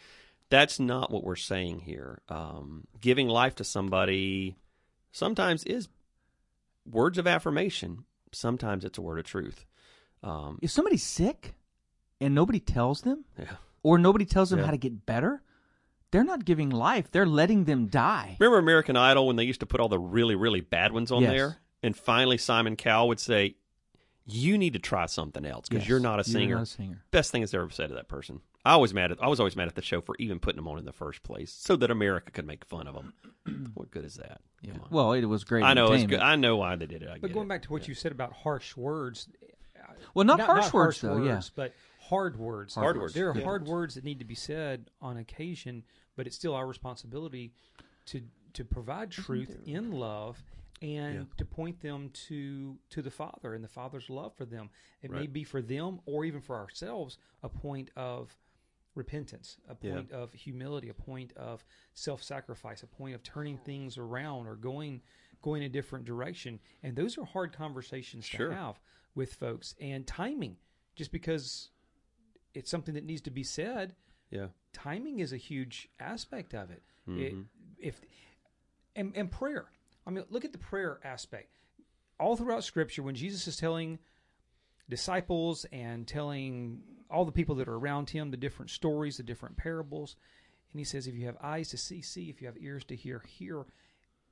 that's 0.49 0.79
not 0.79 1.09
what 1.11 1.23
we're 1.23 1.35
saying 1.35 1.79
here. 1.81 2.21
Um, 2.29 2.85
giving 3.01 3.27
life 3.27 3.55
to 3.55 3.63
somebody 3.63 4.55
sometimes 5.11 5.63
is 5.63 5.87
words 6.85 7.17
of 7.17 7.25
affirmation. 7.25 8.05
Sometimes 8.31 8.85
it's 8.85 8.97
a 8.97 9.01
word 9.01 9.17
of 9.17 9.25
truth. 9.25 9.65
Um, 10.21 10.59
If 10.61 10.69
somebody's 10.71 11.03
sick 11.03 11.55
and 12.21 12.35
nobody 12.35 12.59
tells 12.59 13.01
them, 13.01 13.25
yeah. 13.39 13.55
or 13.81 13.97
nobody 13.97 14.25
tells 14.25 14.51
them 14.51 14.59
Yeah. 14.59 14.65
how 14.65 14.71
to 14.71 14.77
get 14.77 15.05
better, 15.05 15.41
they're 16.15 16.23
not 16.23 16.45
giving 16.45 16.69
life. 16.69 17.11
They're 17.11 17.25
letting 17.25 17.65
them 17.65 17.87
die. 17.87 18.37
Remember 18.39 18.57
American 18.57 18.95
Idol 18.95 19.27
when 19.27 19.35
they 19.35 19.43
used 19.43 19.59
to 19.59 19.65
put 19.65 19.81
all 19.81 19.89
the 19.89 19.99
really, 19.99 20.35
really 20.35 20.61
bad 20.61 20.93
ones 20.93 21.11
on 21.11 21.21
Yes. 21.23 21.31
there? 21.31 21.57
And 21.83 21.95
finally, 21.95 22.37
Simon 22.37 22.75
Cowell 22.77 23.09
would 23.09 23.19
say, 23.19 23.55
You 24.25 24.57
need 24.57 24.73
to 24.73 24.79
try 24.79 25.05
something 25.07 25.45
else 25.45 25.67
because 25.69 25.83
Yes, 25.83 25.89
you're 25.89 25.99
not 25.99 26.19
a 26.19 26.23
singer. 26.23 26.47
You're 26.47 26.57
not 26.57 26.63
a 26.63 26.65
singer. 26.65 27.03
Best 27.11 27.31
thing 27.31 27.41
that's 27.41 27.53
ever 27.53 27.69
said 27.69 27.89
to 27.89 27.95
that 27.95 28.07
person. 28.07 28.39
I 28.63 28.77
was 28.77 28.93
mad 28.93 29.11
at 29.11 29.21
I 29.21 29.27
was 29.27 29.39
always 29.39 29.55
mad 29.55 29.67
at 29.67 29.75
the 29.75 29.83
show 29.83 30.01
for 30.01 30.15
even 30.17 30.39
putting 30.39 30.55
them 30.55 30.67
on 30.67 30.79
in 30.79 30.85
the 30.85 30.91
first 30.93 31.21
place, 31.21 31.51
so 31.51 31.75
that 31.75 31.91
America 31.91 32.31
could 32.31 32.47
make 32.47 32.65
fun 32.65 32.87
of 32.87 32.95
them. 32.95 33.13
what 33.75 33.91
good 33.91 34.03
is 34.05 34.15
that? 34.15 34.41
Yeah. 34.61 34.73
Well, 34.89 35.11
it 35.13 35.25
was 35.25 35.43
great. 35.43 35.63
I 35.63 35.73
know 35.75 35.91
it's 35.91 36.05
good. 36.05 36.21
I 36.21 36.35
know 36.37 36.55
why 36.57 36.75
they 36.75 36.87
did 36.87 37.03
it. 37.03 37.09
I 37.09 37.19
But 37.19 37.33
going 37.33 37.45
it. 37.45 37.49
back 37.49 37.61
to 37.63 37.71
what 37.71 37.87
you 37.87 37.93
said 37.93 38.11
about 38.13 38.33
harsh 38.33 38.75
words, 38.75 39.27
Well, 40.15 40.25
not, 40.25 40.39
harsh 40.39 40.73
words 40.73 41.01
though. 41.01 41.17
words, 41.19 41.51
but 41.55 41.73
hard 41.99 42.37
words. 42.39 42.73
Hard 42.73 42.97
words, 42.97 43.13
There 43.13 43.29
are 43.29 43.37
yeah. 43.37 43.43
hard 43.43 43.67
words 43.67 43.93
that 43.93 44.03
need 44.03 44.17
to 44.19 44.25
be 44.25 44.33
said 44.35 44.89
on 45.01 45.17
occasion, 45.17 45.83
but 46.15 46.27
it's 46.27 46.35
still 46.35 46.53
our 46.55 46.67
responsibility 46.67 47.53
to 48.05 48.21
to 48.53 48.63
provide 48.63 49.11
truth 49.11 49.59
in 49.65 49.91
love 49.91 50.41
and 50.81 51.15
Yeah. 51.15 51.23
to 51.37 51.45
point 51.45 51.81
them 51.81 52.09
to 52.27 52.77
to 52.89 53.01
the 53.01 53.11
Father 53.11 53.53
and 53.53 53.63
the 53.63 53.67
Father's 53.69 54.09
love 54.09 54.33
for 54.35 54.45
them. 54.45 54.69
It 55.01 55.11
may 55.11 55.27
be 55.27 55.43
for 55.43 55.61
them 55.61 55.99
or 56.05 56.25
even 56.25 56.41
for 56.41 56.55
ourselves 56.55 57.17
a 57.43 57.49
point 57.49 57.89
of 57.95 58.37
repentance, 58.93 59.57
a 59.67 59.75
Yeah. 59.81 59.93
point 59.95 60.11
of 60.11 60.31
humility, 60.33 60.87
a 60.87 60.93
point 60.93 61.33
of 61.33 61.65
self-sacrifice, 61.93 62.81
a 62.81 62.87
point 62.87 63.13
of 63.13 63.23
turning 63.23 63.57
things 63.57 63.97
around 63.97 64.47
or 64.47 64.55
going 64.55 65.01
going 65.41 65.63
a 65.63 65.69
different 65.69 66.05
direction. 66.05 66.59
And 66.81 66.95
those 66.95 67.17
are 67.19 67.25
hard 67.25 67.53
conversations 67.53 68.25
Sure. 68.25 68.49
to 68.49 68.55
have 68.55 68.79
with 69.13 69.33
folks 69.35 69.75
and 69.79 70.07
timing. 70.07 70.57
Just 70.95 71.11
because 71.11 71.69
it's 72.53 72.71
something 72.71 72.95
that 72.95 73.03
needs 73.03 73.21
to 73.21 73.31
be 73.31 73.43
said, 73.43 73.95
yeah, 74.29 74.47
timing 74.73 75.19
is 75.19 75.31
a 75.33 75.37
huge 75.37 75.89
aspect 75.99 76.53
of 76.53 76.71
it. 76.71 76.83
It- 77.07 77.33
Mhm. 77.35 77.45
if 77.77 78.01
and, 78.95 79.15
and 79.15 79.29
prayer. 79.31 79.71
I 80.07 80.09
mean, 80.11 80.23
look 80.29 80.45
at 80.45 80.51
the 80.53 80.57
prayer 80.57 80.99
aspect. 81.03 81.57
All 82.19 82.35
throughout 82.37 82.63
Scripture, 82.63 83.03
when 83.03 83.15
Jesus 83.15 83.47
is 83.47 83.57
telling 83.57 83.99
disciples 84.89 85.65
and 85.71 86.07
telling 86.07 86.81
all 87.09 87.25
the 87.25 87.31
people 87.31 87.55
that 87.55 87.67
are 87.67 87.75
around 87.77 88.09
him 88.11 88.31
the 88.31 88.37
different 88.37 88.71
stories, 88.71 89.17
the 89.17 89.23
different 89.23 89.57
parables, 89.57 90.15
and 90.71 90.79
he 90.79 90.83
says, 90.85 91.07
"If 91.07 91.15
you 91.15 91.25
have 91.25 91.37
eyes 91.41 91.69
to 91.69 91.77
see, 91.77 92.01
see; 92.01 92.29
if 92.29 92.41
you 92.41 92.47
have 92.47 92.57
ears 92.57 92.83
to 92.85 92.95
hear, 92.95 93.19
hear." 93.19 93.65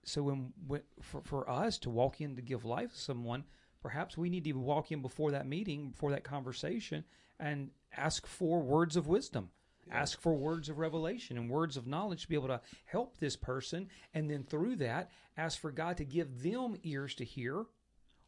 So, 0.03 0.23
when, 0.23 0.53
when 0.67 0.81
for, 1.01 1.21
for 1.21 1.49
us 1.49 1.77
to 1.79 1.89
walk 1.89 2.19
in 2.21 2.35
to 2.35 2.41
give 2.41 2.65
life 2.65 2.91
to 2.93 2.99
someone, 2.99 3.45
perhaps 3.81 4.17
we 4.17 4.29
need 4.29 4.43
to 4.45 4.53
walk 4.53 4.91
in 4.91 5.01
before 5.01 5.31
that 5.31 5.47
meeting, 5.47 5.91
before 5.91 6.11
that 6.11 6.23
conversation, 6.23 7.05
and 7.39 7.71
ask 7.95 8.25
for 8.27 8.61
words 8.61 8.95
of 8.95 9.07
wisdom. 9.07 9.51
Ask 9.91 10.19
for 10.21 10.33
words 10.33 10.69
of 10.69 10.79
revelation 10.79 11.37
and 11.37 11.49
words 11.49 11.77
of 11.77 11.87
knowledge 11.87 12.23
to 12.23 12.29
be 12.29 12.35
able 12.35 12.47
to 12.47 12.61
help 12.85 13.17
this 13.17 13.35
person. 13.35 13.89
And 14.13 14.29
then 14.29 14.43
through 14.43 14.77
that, 14.77 15.11
ask 15.37 15.59
for 15.59 15.71
God 15.71 15.97
to 15.97 16.05
give 16.05 16.41
them 16.41 16.77
ears 16.83 17.15
to 17.15 17.25
hear 17.25 17.65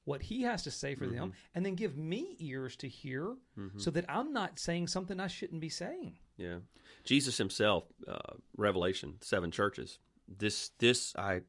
what 0.04 0.22
He 0.22 0.44
has 0.44 0.64
to 0.64 0.72
say 0.72 0.94
for 0.94 1.08
them, 1.08 1.34
and 1.56 1.66
then 1.66 1.74
give 1.76 1.98
me 1.98 2.36
ears 2.40 2.76
to 2.78 2.88
hear 2.88 3.36
so 3.78 3.90
that 3.92 4.06
I'm 4.08 4.32
not 4.34 4.60
saying 4.60 4.88
something 4.88 5.20
I 5.20 5.28
shouldn't 5.28 5.62
be 5.62 5.70
saying. 5.70 6.20
Yeah, 6.38 6.58
Jesus 7.04 7.38
Himself, 7.38 7.86
uh, 8.08 8.36
Revelation 8.56 9.16
seven 9.22 9.50
churches. 9.50 9.98
This 10.28 10.70
this 10.78 11.16
I 11.18 11.42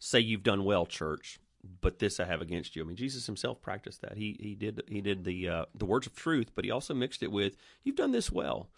say 0.00 0.18
you've 0.20 0.42
done 0.42 0.64
well, 0.64 0.84
church, 0.84 1.38
but 1.80 2.00
this 2.00 2.18
I 2.18 2.24
have 2.24 2.40
against 2.40 2.74
you. 2.74 2.82
I 2.82 2.86
mean, 2.86 2.96
Jesus 2.96 3.26
Himself 3.26 3.62
practiced 3.62 4.00
that. 4.02 4.16
He 4.16 4.36
he 4.40 4.56
did 4.56 4.82
he 4.88 5.00
did 5.00 5.24
the 5.24 5.48
uh, 5.48 5.64
the 5.74 5.86
words 5.86 6.08
of 6.08 6.16
truth, 6.16 6.50
but 6.56 6.64
He 6.64 6.72
also 6.72 6.92
mixed 6.92 7.22
it 7.22 7.30
with 7.30 7.56
you've 7.84 7.94
done 7.94 8.10
this 8.10 8.32
well. 8.32 8.68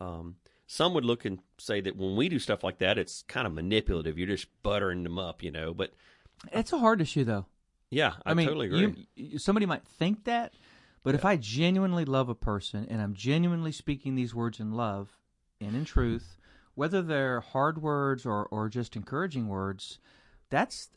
Um, 0.00 0.36
some 0.66 0.94
would 0.94 1.04
look 1.04 1.24
and 1.24 1.40
say 1.58 1.80
that 1.80 1.96
when 1.96 2.16
we 2.16 2.28
do 2.28 2.38
stuff 2.38 2.62
like 2.62 2.78
that, 2.78 2.96
it's 2.98 3.22
kind 3.22 3.46
of 3.46 3.52
manipulative. 3.52 4.18
You're 4.18 4.28
just 4.28 4.46
buttering 4.62 5.02
them 5.02 5.18
up, 5.18 5.42
you 5.42 5.50
know. 5.50 5.74
But 5.74 5.92
It's 6.52 6.72
a 6.72 6.78
hard 6.78 7.00
issue 7.00 7.24
though. 7.24 7.46
yeah, 7.90 8.14
I, 8.24 8.30
I, 8.30 8.34
mean, 8.34 8.46
totally 8.46 8.66
agree. 8.66 9.08
you- 9.16 9.38
somebody 9.38 9.66
might 9.66 9.84
think 9.84 10.24
that, 10.24 10.54
but 11.02 11.14
if 11.14 11.24
I 11.24 11.36
genuinely 11.36 12.04
love 12.04 12.28
a 12.28 12.34
person 12.34 12.86
and 12.88 13.00
I'm 13.02 13.14
genuinely 13.14 13.72
speaking 13.72 14.14
these 14.14 14.34
words 14.34 14.60
in 14.60 14.72
love 14.72 15.18
and 15.60 15.74
in 15.74 15.84
truth, 15.84 16.36
whether 16.74 17.02
they're 17.02 17.40
hard 17.40 17.82
words 17.82 18.24
or, 18.24 18.46
or 18.46 18.68
just 18.68 18.96
encouraging 18.96 19.48
words, 19.48 19.98
that's 20.50 20.90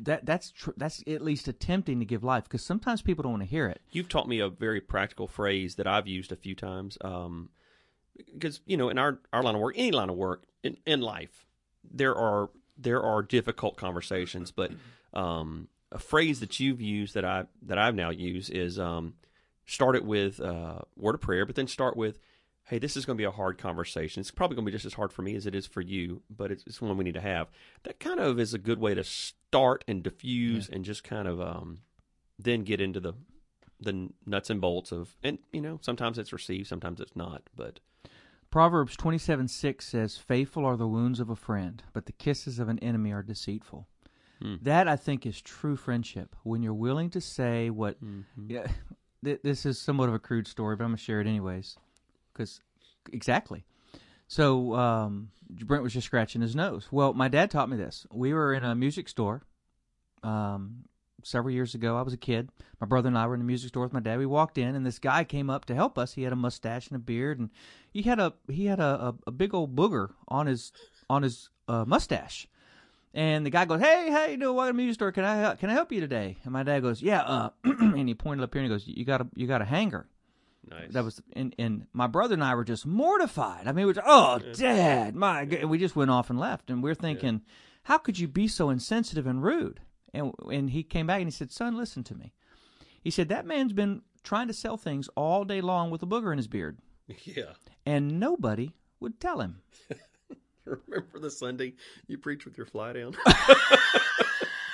that 0.00 0.26
that's 0.26 0.50
tr- 0.50 0.72
that's 0.76 1.02
at 1.06 1.22
least 1.22 1.48
attempting 1.48 2.00
to 2.00 2.04
give 2.04 2.24
life 2.24 2.44
because 2.44 2.64
sometimes 2.64 3.00
people 3.00 3.22
don't 3.22 3.32
want 3.32 3.42
to 3.44 3.48
hear 3.48 3.66
it. 3.68 3.80
You've 3.92 4.08
taught 4.08 4.28
me 4.28 4.40
a 4.40 4.48
very 4.48 4.80
practical 4.80 5.28
phrase 5.28 5.76
that 5.76 5.86
I've 5.86 6.06
used 6.08 6.32
a 6.32 6.36
few 6.36 6.54
times. 6.54 6.98
Um, 7.00 7.50
because 8.32 8.60
you 8.66 8.76
know, 8.76 8.88
in 8.88 8.98
our, 8.98 9.18
our 9.32 9.42
line 9.42 9.54
of 9.54 9.60
work, 9.60 9.74
any 9.76 9.90
line 9.90 10.10
of 10.10 10.16
work 10.16 10.44
in, 10.62 10.76
in 10.86 11.00
life, 11.00 11.46
there 11.90 12.14
are 12.14 12.50
there 12.76 13.02
are 13.02 13.22
difficult 13.22 13.76
conversations, 13.76 14.50
but 14.50 14.70
um, 15.12 15.68
a 15.90 15.98
phrase 15.98 16.40
that 16.40 16.60
you've 16.60 16.80
used 16.80 17.14
that 17.14 17.24
I 17.24 17.44
that 17.62 17.78
I've 17.78 17.94
now 17.94 18.10
used 18.10 18.50
is 18.50 18.78
um, 18.78 19.14
start 19.66 19.96
it 19.96 20.04
with 20.04 20.40
uh, 20.40 20.80
word 20.96 21.14
of 21.14 21.20
prayer, 21.20 21.44
but 21.46 21.56
then 21.56 21.66
start 21.66 21.96
with, 21.96 22.18
"Hey, 22.64 22.78
this 22.78 22.96
is 22.96 23.04
going 23.04 23.16
to 23.16 23.20
be 23.20 23.24
a 23.24 23.30
hard 23.30 23.58
conversation. 23.58 24.20
It's 24.20 24.30
probably 24.30 24.56
going 24.56 24.66
to 24.66 24.70
be 24.70 24.76
just 24.76 24.86
as 24.86 24.94
hard 24.94 25.12
for 25.12 25.22
me 25.22 25.34
as 25.34 25.46
it 25.46 25.54
is 25.54 25.66
for 25.66 25.80
you, 25.80 26.22
but 26.30 26.50
it's, 26.50 26.64
it's 26.66 26.80
one 26.80 26.96
we 26.96 27.04
need 27.04 27.14
to 27.14 27.20
have." 27.20 27.48
That 27.82 28.00
kind 28.00 28.20
of 28.20 28.38
is 28.38 28.54
a 28.54 28.58
good 28.58 28.78
way 28.78 28.94
to 28.94 29.04
start 29.04 29.84
and 29.88 30.02
diffuse 30.02 30.68
and 30.68 30.84
just 30.84 31.04
kind 31.04 31.26
of 31.26 31.40
um, 31.40 31.80
then 32.38 32.62
get 32.62 32.80
into 32.80 33.00
the 33.00 33.14
the 33.80 34.10
nuts 34.26 34.50
and 34.50 34.60
bolts 34.60 34.90
of 34.90 35.16
and 35.22 35.38
you 35.52 35.60
know 35.60 35.78
sometimes 35.82 36.18
it's 36.18 36.32
received, 36.32 36.68
sometimes 36.68 37.00
it's 37.00 37.16
not, 37.16 37.42
but 37.54 37.80
Proverbs 38.50 38.96
27 38.96 39.48
6 39.48 39.86
says, 39.86 40.16
Faithful 40.16 40.64
are 40.64 40.76
the 40.76 40.88
wounds 40.88 41.20
of 41.20 41.28
a 41.28 41.36
friend, 41.36 41.82
but 41.92 42.06
the 42.06 42.12
kisses 42.12 42.58
of 42.58 42.68
an 42.68 42.78
enemy 42.78 43.12
are 43.12 43.22
deceitful. 43.22 43.86
Hmm. 44.40 44.56
That, 44.62 44.88
I 44.88 44.96
think, 44.96 45.26
is 45.26 45.40
true 45.40 45.76
friendship. 45.76 46.34
When 46.44 46.62
you're 46.62 46.74
willing 46.74 47.10
to 47.10 47.20
say 47.20 47.70
what. 47.70 48.02
Mm-hmm. 48.02 48.50
Yeah, 48.50 48.66
th- 49.24 49.40
this 49.42 49.66
is 49.66 49.78
somewhat 49.78 50.08
of 50.08 50.14
a 50.14 50.18
crude 50.18 50.46
story, 50.46 50.76
but 50.76 50.84
I'm 50.84 50.90
going 50.90 50.98
to 50.98 51.02
share 51.02 51.20
it 51.20 51.26
anyways. 51.26 51.76
Because, 52.32 52.60
exactly. 53.12 53.64
So, 54.28 54.74
um, 54.74 55.30
Brent 55.50 55.82
was 55.82 55.92
just 55.92 56.06
scratching 56.06 56.40
his 56.40 56.54
nose. 56.54 56.88
Well, 56.90 57.14
my 57.14 57.28
dad 57.28 57.50
taught 57.50 57.68
me 57.68 57.76
this. 57.76 58.06
We 58.12 58.32
were 58.32 58.54
in 58.54 58.62
a 58.64 58.74
music 58.74 59.08
store 59.08 59.42
um, 60.22 60.84
several 61.22 61.54
years 61.54 61.74
ago. 61.74 61.96
I 61.96 62.02
was 62.02 62.12
a 62.12 62.18
kid. 62.18 62.50
My 62.80 62.86
brother 62.86 63.08
and 63.08 63.18
I 63.18 63.26
were 63.26 63.34
in 63.34 63.40
the 63.40 63.46
music 63.46 63.68
store 63.68 63.82
with 63.82 63.92
my 63.92 64.00
dad. 64.00 64.18
We 64.18 64.26
walked 64.26 64.58
in, 64.58 64.74
and 64.74 64.84
this 64.84 64.98
guy 64.98 65.24
came 65.24 65.50
up 65.50 65.64
to 65.66 65.74
help 65.74 65.98
us. 65.98 66.14
He 66.14 66.22
had 66.22 66.32
a 66.32 66.36
mustache 66.36 66.88
and 66.88 66.96
a 66.96 67.00
beard, 67.00 67.38
and 67.38 67.50
he 67.90 68.02
had 68.02 68.18
a 68.18 68.34
he 68.50 68.66
had 68.66 68.80
a, 68.80 68.84
a, 69.08 69.14
a 69.28 69.30
big 69.30 69.54
old 69.54 69.74
booger 69.74 70.10
on 70.28 70.46
his 70.46 70.72
on 71.08 71.22
his 71.22 71.50
uh, 71.68 71.84
mustache. 71.86 72.48
And 73.14 73.44
the 73.44 73.50
guy 73.50 73.64
goes, 73.64 73.80
"Hey, 73.80 74.10
how 74.10 74.26
you 74.26 74.36
doing? 74.36 74.54
Welcome 74.54 74.74
to 74.74 74.76
the 74.76 74.82
music 74.82 74.94
store. 74.94 75.12
Can 75.12 75.24
I 75.24 75.54
can 75.56 75.70
I 75.70 75.72
help 75.72 75.92
you 75.92 76.00
today?" 76.00 76.38
And 76.44 76.52
my 76.52 76.62
dad 76.62 76.80
goes, 76.80 77.02
"Yeah." 77.02 77.22
Uh, 77.22 77.50
and 77.64 78.08
he 78.08 78.14
pointed 78.14 78.44
up 78.44 78.54
here 78.54 78.62
and 78.62 78.70
he 78.70 78.74
goes, 78.74 78.86
"You 78.86 79.04
got 79.04 79.20
a 79.20 79.26
you 79.34 79.46
got 79.46 79.62
a 79.62 79.64
hanger." 79.66 80.06
nice. 80.70 80.92
That 80.92 81.04
was 81.04 81.20
and 81.32 81.54
and 81.58 81.86
my 81.92 82.06
brother 82.06 82.34
and 82.34 82.44
I 82.44 82.54
were 82.54 82.64
just 82.64 82.86
mortified. 82.86 83.66
I 83.66 83.72
mean, 83.72 83.84
we 83.84 83.86
were 83.86 83.94
just, 83.94 84.06
oh, 84.08 84.38
Dad, 84.54 85.14
my, 85.14 85.44
God. 85.44 85.64
we 85.64 85.78
just 85.78 85.96
went 85.96 86.10
off 86.10 86.30
and 86.30 86.38
left, 86.38 86.70
and 86.70 86.82
we're 86.82 86.94
thinking, 86.94 87.42
how 87.84 87.98
could 87.98 88.18
you 88.18 88.28
be 88.28 88.48
so 88.48 88.70
insensitive 88.70 89.26
and 89.26 89.42
rude? 89.42 89.80
And 90.14 90.32
and 90.50 90.70
he 90.70 90.82
came 90.82 91.06
back 91.06 91.20
and 91.20 91.26
he 91.26 91.32
said, 91.32 91.52
son, 91.52 91.76
listen 91.76 92.02
to 92.04 92.14
me. 92.14 92.32
He 93.02 93.10
said 93.10 93.28
that 93.28 93.46
man's 93.46 93.72
been 93.72 94.02
trying 94.22 94.48
to 94.48 94.54
sell 94.54 94.76
things 94.76 95.08
all 95.16 95.44
day 95.44 95.60
long 95.60 95.90
with 95.90 96.02
a 96.02 96.06
booger 96.06 96.32
in 96.32 96.38
his 96.38 96.48
beard, 96.48 96.78
yeah. 97.24 97.52
and 97.86 98.20
nobody 98.20 98.72
would 99.00 99.20
tell 99.20 99.40
him. 99.40 99.60
Remember 100.64 101.18
the 101.18 101.30
Sunday 101.30 101.74
you 102.06 102.18
preached 102.18 102.44
with 102.44 102.58
your 102.58 102.66
fly 102.66 102.92
down? 102.92 103.16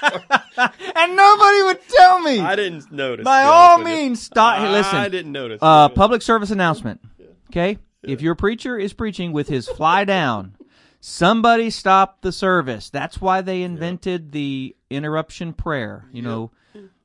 and 0.03 1.17
nobody 1.17 1.63
would 1.63 1.79
tell 1.89 2.21
me. 2.21 2.41
I 2.41 2.57
didn't 2.57 2.91
notice. 2.91 3.25
By 3.25 3.43
all 3.45 3.75
honest 3.75 3.85
with 3.85 3.89
you. 3.93 4.03
means, 4.03 4.23
stop. 4.23 4.59
Hey, 4.59 4.69
listen. 4.71 4.97
I 4.97 5.09
didn't 5.09 5.31
notice. 5.31 5.61
Uh, 5.63 5.89
public 5.89 6.23
service 6.23 6.51
announcement. 6.51 7.01
Okay, 7.51 7.79
if 8.03 8.21
your 8.21 8.35
preacher 8.35 8.77
is 8.77 8.93
preaching 8.93 9.33
with 9.33 9.49
his 9.49 9.69
fly 9.69 10.05
down, 10.05 10.57
somebody 11.09 11.69
stop 11.69 12.23
the 12.23 12.33
service. 12.33 12.89
That's 12.89 13.21
why 13.21 13.43
they 13.43 13.63
invented 13.63 14.33
the 14.33 14.75
interruption 14.89 15.53
prayer. 15.53 16.07
You 16.13 16.23
know, 16.23 16.51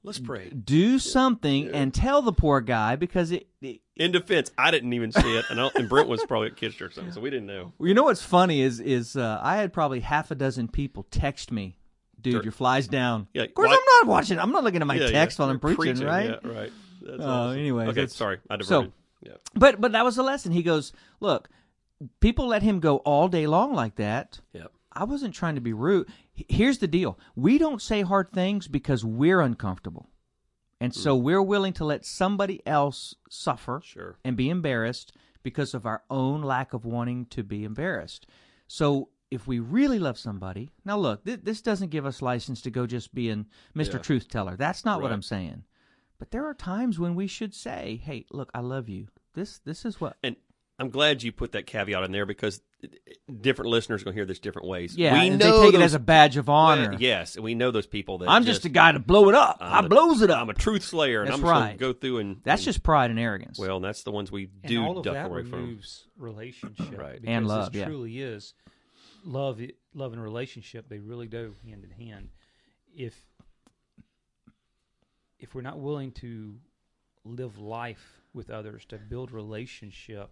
Let's 0.03 0.20
pray. 0.20 0.50
do 0.51 1.00
something 1.00 1.68
and 1.74 1.94
tell 1.94 2.22
the 2.22 2.32
poor 2.32 2.62
guy 2.62 2.96
because 2.96 3.32
it. 3.32 3.48
it 3.62 3.82
In 3.98 4.13
defense, 4.13 4.51
I 4.58 4.72
didn't 4.72 4.94
even 4.94 5.12
see 5.12 5.38
it, 5.38 5.46
and, 5.50 5.60
I, 5.60 5.70
and 5.75 5.89
Brent 5.89 6.08
was 6.08 6.24
probably 6.25 6.48
at 6.48 6.56
Kitchener 6.56 6.88
or 6.88 6.91
something, 6.91 7.12
so 7.12 7.20
we 7.20 7.29
didn't 7.29 7.48
know. 7.48 7.74
you 7.82 7.94
know 7.94 8.03
what's 8.03 8.24
funny 8.24 8.62
is 8.62 8.79
is 8.79 9.18
uh, 9.18 9.39
I 9.44 9.58
had 9.58 9.74
probably 9.74 10.00
half 10.00 10.32
a 10.32 10.36
dozen 10.36 10.70
people 10.70 11.06
text 11.12 11.51
me, 11.51 11.77
dude, 12.22 12.34
Sure. 12.36 12.44
your 12.44 12.53
fly's 12.53 12.88
down. 12.88 13.27
Yeah, 13.34 13.44
of 13.44 13.53
course 13.53 13.68
why- 13.68 13.74
I'm 13.75 14.08
not 14.08 14.12
watching. 14.13 14.39
I'm 14.39 14.51
not 14.53 14.63
looking 14.63 14.79
at 14.79 14.88
my 14.88 14.96
Yeah, 14.96 15.08
yeah. 15.08 15.12
text 15.12 15.38
while 15.39 15.50
I'm 15.50 15.60
You're 15.62 15.75
preaching, 15.75 16.06
right? 16.08 16.38
Yeah, 16.41 16.50
right. 16.50 16.72
That's 17.01 17.22
Oh, 17.22 17.29
awesome. 17.29 17.60
anyways, 17.60 17.89
okay. 17.89 18.08
Sorry, 18.08 18.38
I 18.50 18.56
so- 18.62 18.84
diverted. 18.84 18.94
yeah. 19.24 19.34
But 19.56 19.82
but 19.82 19.91
that 19.91 20.06
was 20.06 20.15
the 20.15 20.24
lesson. 20.24 20.53
He 20.53 20.63
goes, 20.63 20.94
look, 21.20 21.50
people 22.20 22.48
let 22.48 22.63
him 22.63 22.79
go 22.79 22.98
all 22.98 23.27
day 23.27 23.48
long 23.48 23.74
like 23.74 23.96
that. 23.96 24.39
Yep. 24.53 24.72
I 24.91 25.03
wasn't 25.03 25.36
trying 25.36 25.56
to 25.56 25.62
be 25.62 25.74
rude. 25.74 26.08
Here's 26.34 26.79
the 26.79 26.88
deal: 26.88 27.20
we 27.36 27.58
don't 27.58 27.82
say 27.82 28.01
hard 28.01 28.32
things 28.32 28.68
because 28.68 29.06
we're 29.06 29.41
uncomfortable, 29.41 30.10
and 30.79 30.94
so 30.94 31.18
mm. 31.18 31.22
we're 31.22 31.41
willing 31.41 31.74
to 31.74 31.86
let 31.86 32.06
somebody 32.06 32.65
else 32.65 33.15
suffer 33.29 33.82
Sure. 33.84 34.18
and 34.24 34.36
be 34.36 34.50
embarrassed 34.50 35.13
because 35.44 35.74
of 35.74 35.86
our 35.86 36.03
own 36.10 36.41
lack 36.41 36.74
of 36.74 36.86
wanting 36.86 37.25
to 37.27 37.44
be 37.44 37.63
embarrassed. 37.63 38.27
So. 38.68 39.10
If 39.32 39.46
we 39.46 39.60
really 39.60 40.00
love 40.00 40.18
somebody, 40.18 40.72
now 40.86 40.98
look, 40.98 41.24
th- 41.24 41.41
this 41.44 41.62
doesn't 41.62 41.91
give 41.91 42.03
us 42.03 42.20
license 42.20 42.63
to 42.63 42.72
go 42.72 42.88
just 42.88 43.13
being 43.13 43.46
Mr. 43.75 43.94
Yeah. 43.94 44.00
Truth 44.00 44.27
Teller. 44.27 44.56
That's 44.56 44.84
not 44.84 45.03
what 45.03 45.12
I'm 45.12 45.22
saying. 45.22 45.65
But 46.18 46.32
there 46.32 46.48
are 46.48 46.56
times 46.56 46.98
when 46.98 47.13
we 47.13 47.27
should 47.27 47.53
say, 47.53 48.01
"Hey, 48.03 48.25
look, 48.32 48.50
I 48.56 48.62
love 48.62 48.89
you. 48.89 49.08
This 49.36 49.60
this 49.60 49.86
is 49.86 50.01
what 50.01 50.18
And 50.24 50.36
I'm 50.80 50.90
glad 50.90 51.24
you 51.24 51.32
put 51.32 51.52
that 51.52 51.68
caveat 51.68 52.04
in 52.04 52.12
there 52.12 52.26
because 52.26 52.62
different 53.42 53.70
listeners 53.70 54.02
are 54.02 54.06
going 54.06 54.14
to 54.14 54.18
hear 54.18 54.26
this 54.26 54.40
different 54.40 54.68
ways. 54.68 54.96
Yeah, 54.96 55.14
we 55.14 55.30
know 55.30 55.38
they 55.62 55.66
take 55.68 55.76
it 55.76 55.84
as 55.84 55.94
a 55.94 56.00
badge 56.00 56.38
of 56.38 56.48
honor. 56.50 56.92
Well, 56.92 57.02
yes, 57.02 57.36
and 57.36 57.44
we 57.44 57.54
know 57.54 57.72
those 57.72 57.86
people 57.86 58.20
that 58.20 58.30
I'm 58.30 58.46
just, 58.46 58.64
a 58.64 58.70
guy 58.70 58.94
to 58.94 59.00
blow 59.00 59.28
it 59.28 59.36
up. 59.36 59.58
i 59.60 59.78
I'm 59.78 59.86
a- 59.86 59.90
blows 59.90 60.22
it 60.22 60.32
up. 60.32 60.42
I'm 60.42 60.50
a 60.50 60.54
truth 60.54 60.84
slayer, 60.84 61.22
and 61.22 61.30
That's 61.30 61.40
I'm 61.42 61.46
right. 61.48 61.60
going 61.60 61.72
to 61.74 61.78
go 61.78 61.94
through 61.94 62.20
and 62.20 62.38
That's 62.44 62.62
and- 62.62 62.66
just 62.66 62.84
pride 62.84 63.10
and 63.12 63.20
arrogance. 63.20 63.60
well, 63.60 63.76
and 63.76 63.84
that's 63.86 64.04
the 64.04 64.12
ones 64.12 64.32
we 64.32 64.50
and 64.64 64.70
do 64.70 64.84
all 64.84 64.98
of 64.98 65.04
duck 65.04 65.16
that 65.16 65.26
away 65.26 65.44
from. 65.44 65.82
relationship, 66.18 66.98
Right. 66.98 67.20
And 67.24 67.46
love, 67.48 67.74
this 67.74 67.80
yeah. 67.82 67.86
truly 67.86 68.20
is 68.22 68.54
love. 69.26 69.60
Love 69.96 70.14
and 70.14 70.22
relationship 70.22 70.88
they 70.88 71.00
really 71.00 71.28
go 71.28 71.52
hand 71.66 71.84
in 71.84 72.06
hand. 72.06 72.30
If 72.96 73.22
if 75.40 75.56
we're 75.56 75.62
not 75.62 75.80
willing 75.80 76.12
to 76.12 76.56
live 77.26 77.58
life 77.58 78.22
with 78.34 78.50
others 78.50 78.86
to 78.86 78.98
build 78.98 79.32
relationship, 79.32 80.30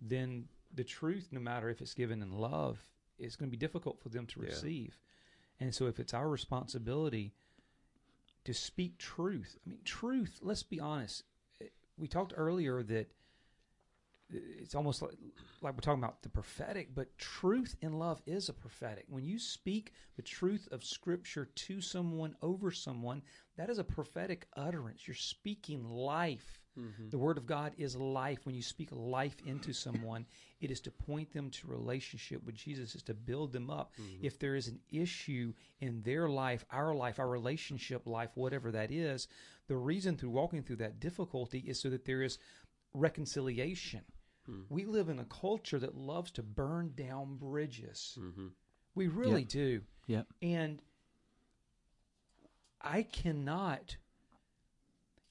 then 0.00 0.48
the 0.74 0.84
truth, 0.84 1.28
no 1.30 1.40
matter 1.40 1.68
if 1.68 1.80
it's 1.80 1.94
given 1.94 2.22
in 2.22 2.32
love, 2.32 2.78
is 3.18 3.36
going 3.36 3.48
to 3.48 3.56
be 3.56 3.56
difficult 3.56 4.00
for 4.00 4.08
them 4.08 4.26
to 4.26 4.40
Yeah. 4.40 4.46
receive. 4.48 4.98
And 5.60 5.74
so, 5.74 5.86
if 5.86 6.00
it's 6.00 6.12
our 6.14 6.28
responsibility 6.28 7.32
to 8.44 8.52
speak 8.52 8.98
truth, 8.98 9.58
I 9.64 9.70
mean, 9.70 9.80
truth. 9.84 10.40
Let's 10.42 10.62
be 10.62 10.80
honest. 10.80 11.24
Eh, 11.60 11.68
We 11.96 12.08
talked 12.08 12.34
earlier 12.36 12.82
that 12.82 13.12
it's 14.30 14.74
almost 14.74 15.00
like, 15.02 15.12
like 15.60 15.74
we're 15.74 15.80
talking 15.80 16.02
about 16.02 16.22
the 16.22 16.28
prophetic, 16.28 16.94
but 16.94 17.16
truth 17.18 17.76
in 17.80 17.98
love 17.98 18.20
is 18.26 18.48
a 18.48 18.52
prophetic. 18.52 19.04
When 19.08 19.24
you 19.24 19.38
speak 19.38 19.92
the 20.16 20.22
truth 20.22 20.66
of 20.72 20.82
Scripture 20.82 21.44
to 21.44 21.80
someone, 21.80 22.34
over 22.42 22.70
someone, 22.70 23.22
that 23.56 23.70
is 23.70 23.78
a 23.78 23.84
prophetic 23.84 24.48
utterance. 24.56 25.06
You're 25.06 25.14
speaking 25.14 25.88
life. 25.88 26.63
Mm-hmm. 26.78 27.10
The 27.10 27.18
Word 27.18 27.38
of 27.38 27.46
God 27.46 27.72
is 27.78 27.96
life. 27.96 28.40
When 28.44 28.54
you 28.54 28.62
speak 28.62 28.88
life 28.92 29.36
into 29.46 29.72
someone, 29.72 30.26
it 30.60 30.70
is 30.70 30.80
to 30.82 30.90
point 30.90 31.32
them 31.32 31.50
to 31.50 31.66
relationship 31.66 32.44
with 32.44 32.54
Jesus, 32.54 32.94
is 32.94 33.02
to 33.04 33.14
build 33.14 33.52
them 33.52 33.70
up. 33.70 33.92
Mm-hmm. 34.00 34.24
If 34.24 34.38
there 34.38 34.54
is 34.56 34.68
an 34.68 34.80
issue 34.90 35.52
in 35.80 36.02
their 36.02 36.28
life, 36.28 36.64
our 36.70 36.94
life, 36.94 37.18
our 37.18 37.28
relationship 37.28 38.06
life, 38.06 38.30
whatever 38.34 38.72
that 38.72 38.90
is, 38.90 39.28
the 39.68 39.76
reason 39.76 40.16
through 40.16 40.30
walking 40.30 40.62
through 40.62 40.76
that 40.76 41.00
difficulty 41.00 41.58
is 41.60 41.80
so 41.80 41.90
that 41.90 42.04
there 42.04 42.22
is 42.22 42.38
reconciliation. 42.92 44.02
Hmm. 44.46 44.62
We 44.68 44.84
live 44.84 45.08
in 45.08 45.18
a 45.18 45.24
culture 45.24 45.78
that 45.78 45.96
loves 45.96 46.30
to 46.32 46.42
burn 46.42 46.92
down 46.94 47.36
bridges. 47.36 48.18
Mm-hmm. 48.20 48.48
We 48.94 49.08
really 49.08 49.42
Yep. 49.42 49.48
do. 49.48 49.80
Yep. 50.06 50.26
And 50.42 50.82
I 52.80 53.02
cannot 53.02 53.96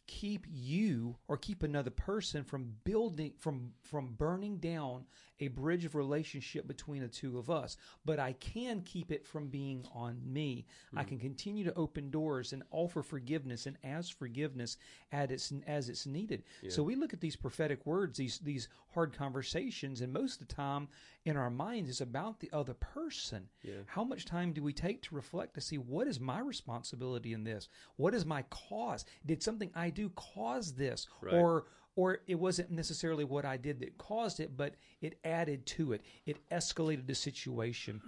keep 0.06 0.46
you 0.50 1.16
or 1.28 1.38
keep 1.38 1.64
another 1.64 1.90
person 1.90 2.44
from 2.44 2.74
building 2.84 3.34
from 3.40 3.72
from 3.84 4.14
burning 4.14 4.58
down 4.58 5.06
a 5.40 5.48
bridge 5.48 5.84
of 5.84 5.96
relationship 5.96 6.68
between 6.68 7.02
the 7.02 7.08
two 7.08 7.38
of 7.38 7.50
us. 7.50 7.78
But 8.06 8.20
i 8.20 8.34
can 8.34 8.82
keep 8.82 9.12
it 9.12 9.26
from 9.26 9.48
being 9.48 9.86
on 9.94 10.20
me. 10.26 10.66
I 10.96 11.04
hmm. 11.04 11.10
can 11.10 11.20
continue 11.20 11.64
to 11.66 11.74
open 11.76 12.10
doors 12.10 12.54
and 12.54 12.64
offer 12.72 13.02
forgiveness 13.02 13.66
and 13.66 13.78
ask 13.84 14.18
forgiveness 14.18 14.78
as 15.12 15.32
it's 15.32 15.54
as 15.68 15.90
it's 15.90 16.06
needed. 16.06 16.44
So 16.70 16.84
we 16.84 16.96
look 16.96 17.14
at 17.14 17.22
these 17.22 17.36
prophetic 17.36 17.86
words 17.86 18.18
these 18.18 18.40
these 18.40 18.68
hard 18.94 19.14
conversations 19.14 20.02
and 20.02 20.14
most 20.14 20.42
of 20.42 20.48
the 20.48 20.54
time 20.54 20.88
in 21.26 21.38
our 21.38 21.50
minds 21.50 21.90
is 21.90 22.02
about 22.02 22.40
the 22.40 22.50
other 22.52 22.74
person. 22.74 23.48
How 23.86 24.04
much 24.04 24.26
time 24.26 24.52
do 24.52 24.62
we 24.62 24.74
take 24.74 25.02
to 25.04 25.16
reflect 25.16 25.54
to 25.56 25.62
see 25.62 25.78
what 25.78 26.08
is 26.08 26.20
my 26.20 26.40
responsibility 26.40 27.34
in 27.34 27.44
this? 27.44 27.70
What 27.96 28.14
is 28.14 28.26
my 28.26 28.44
cause? 28.50 29.06
Did 29.26 29.42
something 29.42 29.72
i 29.74 29.90
do 29.94 30.10
cause 30.10 30.74
this 30.74 31.08
Right. 31.22 31.36
or 31.36 31.66
or 31.96 32.20
it 32.26 32.36
wasn't 32.36 32.72
necessarily 32.72 33.24
what 33.24 33.46
I 33.46 33.56
did 33.56 33.80
that 33.82 34.00
caused 34.00 34.40
it, 34.40 34.58
but 34.58 34.74
it 35.00 35.20
added 35.24 35.68
to 35.68 35.94
it. 35.94 36.02
It 36.26 36.38
escalated 36.50 37.06
the 37.06 37.14
situation. 37.14 38.02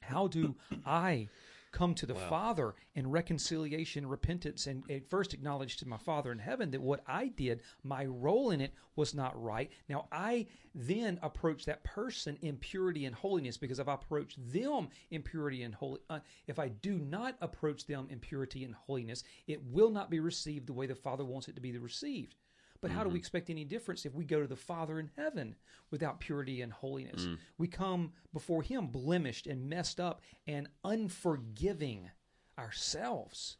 How 0.00 0.28
do 0.28 0.54
I 0.86 1.28
come 1.72 1.94
to 1.94 2.06
the 2.06 2.14
Father 2.14 2.74
in 2.94 3.10
reconciliation, 3.10 4.06
repentance, 4.06 4.66
and, 4.66 4.82
and 4.88 5.06
first 5.06 5.34
acknowledge 5.34 5.76
to 5.78 5.88
my 5.88 5.96
Father 5.96 6.32
in 6.32 6.38
heaven 6.38 6.70
that 6.70 6.80
what 6.80 7.02
I 7.06 7.28
did, 7.28 7.60
my 7.82 8.04
role 8.06 8.50
in 8.50 8.60
it, 8.60 8.72
was 8.96 9.14
not 9.14 9.40
right. 9.40 9.70
Now 9.88 10.06
I 10.10 10.46
then 10.74 11.18
approach 11.22 11.64
that 11.66 11.84
person 11.84 12.36
in 12.42 12.56
purity 12.56 13.04
and 13.04 13.14
holiness 13.14 13.56
because 13.56 13.78
if 13.78 13.88
I 13.88 13.94
approach 13.94 14.36
them 14.36 14.88
in 15.10 15.22
purity 15.22 15.62
and 15.62 15.74
holy, 15.74 16.00
uh, 16.10 16.20
if 16.46 16.58
I 16.58 16.68
do 16.68 16.98
not 16.98 17.36
approach 17.40 17.86
them 17.86 18.08
in 18.10 18.18
purity 18.18 18.64
and 18.64 18.74
holiness, 18.74 19.24
it 19.46 19.62
will 19.64 19.90
not 19.90 20.10
be 20.10 20.20
received 20.20 20.66
the 20.66 20.72
way 20.72 20.86
the 20.86 20.94
Father 20.94 21.24
wants 21.24 21.48
it 21.48 21.54
to 21.54 21.60
be 21.60 21.76
received. 21.78 22.34
But 22.80 22.90
how 22.92 23.02
do 23.02 23.08
we 23.08 23.14
mm-hmm. 23.14 23.18
expect 23.18 23.50
any 23.50 23.64
difference 23.64 24.06
if 24.06 24.14
we 24.14 24.24
go 24.24 24.40
to 24.40 24.46
the 24.46 24.56
Father 24.56 25.00
in 25.00 25.10
heaven 25.16 25.56
without 25.90 26.20
purity 26.20 26.62
and 26.62 26.72
holiness? 26.72 27.24
Mm. 27.24 27.38
We 27.58 27.66
come 27.66 28.12
before 28.32 28.62
Him 28.62 28.86
blemished 28.86 29.46
and 29.46 29.68
messed 29.68 29.98
up 29.98 30.20
and 30.46 30.68
unforgiving 30.84 32.10
ourselves. 32.56 33.56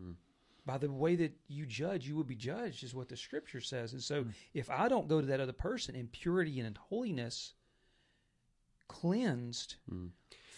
Mm. 0.00 0.14
By 0.66 0.78
the 0.78 0.90
way 0.90 1.16
that 1.16 1.32
you 1.48 1.66
judge, 1.66 2.06
you 2.06 2.14
will 2.14 2.22
be 2.22 2.36
judged, 2.36 2.84
is 2.84 2.94
what 2.94 3.08
the 3.08 3.16
scripture 3.16 3.60
says. 3.60 3.92
And 3.92 4.02
so 4.02 4.24
mm. 4.24 4.32
if 4.54 4.70
I 4.70 4.88
don't 4.88 5.08
go 5.08 5.20
to 5.20 5.26
that 5.26 5.40
other 5.40 5.52
person 5.52 5.96
in 5.96 6.06
purity 6.06 6.60
and 6.60 6.66
in 6.68 6.76
holiness, 6.76 7.54
cleansed, 8.86 9.76